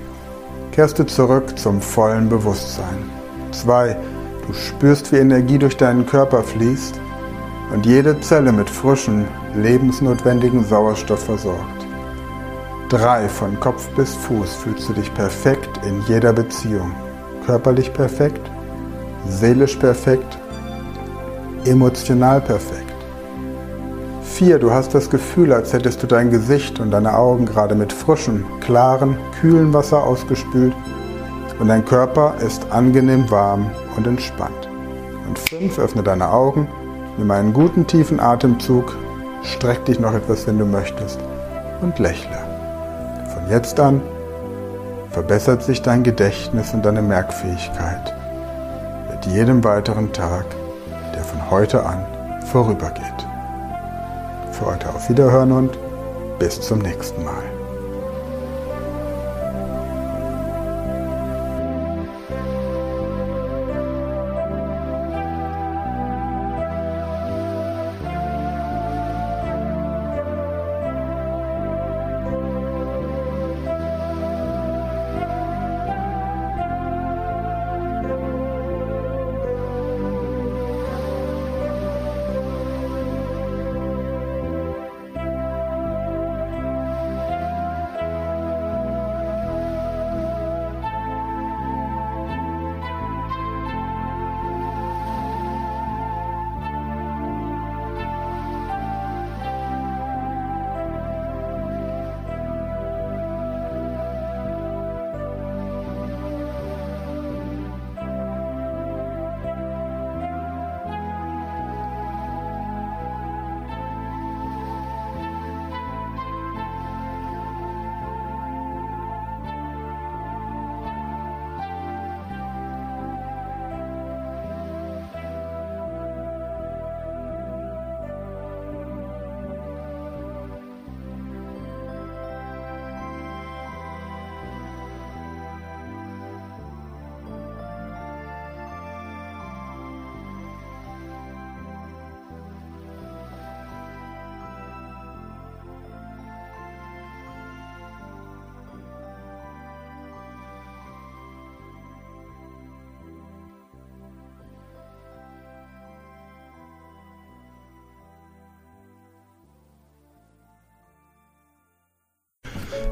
kehrst 0.71 0.97
du 0.97 1.05
zurück 1.05 1.57
zum 1.57 1.81
vollen 1.81 2.27
Bewusstsein. 2.29 3.14
Zwei, 3.55 3.95
du 4.45 4.53
spürst, 4.53 5.11
wie 5.11 5.17
Energie 5.17 5.57
durch 5.57 5.77
deinen 5.77 6.05
Körper 6.05 6.43
fließt 6.43 6.99
und 7.73 7.85
jede 7.85 8.19
Zelle 8.19 8.51
mit 8.51 8.69
frischem, 8.69 9.25
lebensnotwendigen 9.55 10.63
Sauerstoff 10.65 11.23
versorgt. 11.23 11.87
Drei, 12.89 13.29
von 13.29 13.57
Kopf 13.59 13.87
bis 13.95 14.13
Fuß 14.13 14.55
fühlst 14.55 14.89
du 14.89 14.93
dich 14.93 15.11
perfekt 15.13 15.79
in 15.87 16.01
jeder 16.07 16.33
Beziehung. 16.33 16.91
Körperlich 17.45 17.93
perfekt, 17.93 18.41
seelisch 19.27 19.77
perfekt, 19.77 20.37
emotional 21.65 22.41
perfekt. 22.41 22.93
4. 24.23 24.59
Du 24.59 24.71
hast 24.71 24.93
das 24.93 25.09
Gefühl, 25.09 25.53
als 25.53 25.71
hättest 25.71 26.03
du 26.03 26.07
dein 26.07 26.29
Gesicht 26.29 26.81
und 26.81 26.91
deine 26.91 27.17
Augen 27.17 27.45
gerade 27.45 27.73
mit 27.73 27.93
frischem, 27.93 28.45
klaren, 28.59 29.17
kühlen 29.39 29.73
Wasser 29.73 30.03
ausgespült 30.03 30.75
und 31.59 31.67
dein 31.67 31.85
Körper 31.85 32.35
ist 32.45 32.71
angenehm 32.71 33.29
warm 33.31 33.69
und 33.95 34.07
entspannt. 34.07 34.69
Und 35.27 35.39
5. 35.39 35.79
Öffne 35.79 36.03
deine 36.03 36.29
Augen, 36.31 36.67
nimm 37.17 37.31
einen 37.31 37.53
guten 37.53 37.87
tiefen 37.87 38.19
Atemzug, 38.19 38.95
streck 39.43 39.85
dich 39.85 39.99
noch 39.99 40.13
etwas, 40.13 40.45
wenn 40.47 40.59
du 40.59 40.65
möchtest 40.65 41.19
und 41.81 41.97
lächle. 41.99 42.37
Von 43.33 43.49
jetzt 43.49 43.79
an 43.79 44.01
verbessert 45.11 45.63
sich 45.63 45.81
dein 45.81 46.03
Gedächtnis 46.03 46.73
und 46.73 46.85
deine 46.85 47.01
Merkfähigkeit 47.01 48.13
mit 49.09 49.25
jedem 49.27 49.63
weiteren 49.63 50.11
Tag, 50.11 50.45
der 51.13 51.23
von 51.23 51.49
heute 51.49 51.85
an 51.85 52.05
vorübergeht. 52.51 53.03
Für 54.51 54.67
heute 54.67 54.89
auf 54.89 55.09
Wiederhören 55.09 55.51
und 55.51 55.77
bis 56.37 56.59
zum 56.59 56.79
nächsten 56.79 57.23
Mal. 57.23 57.54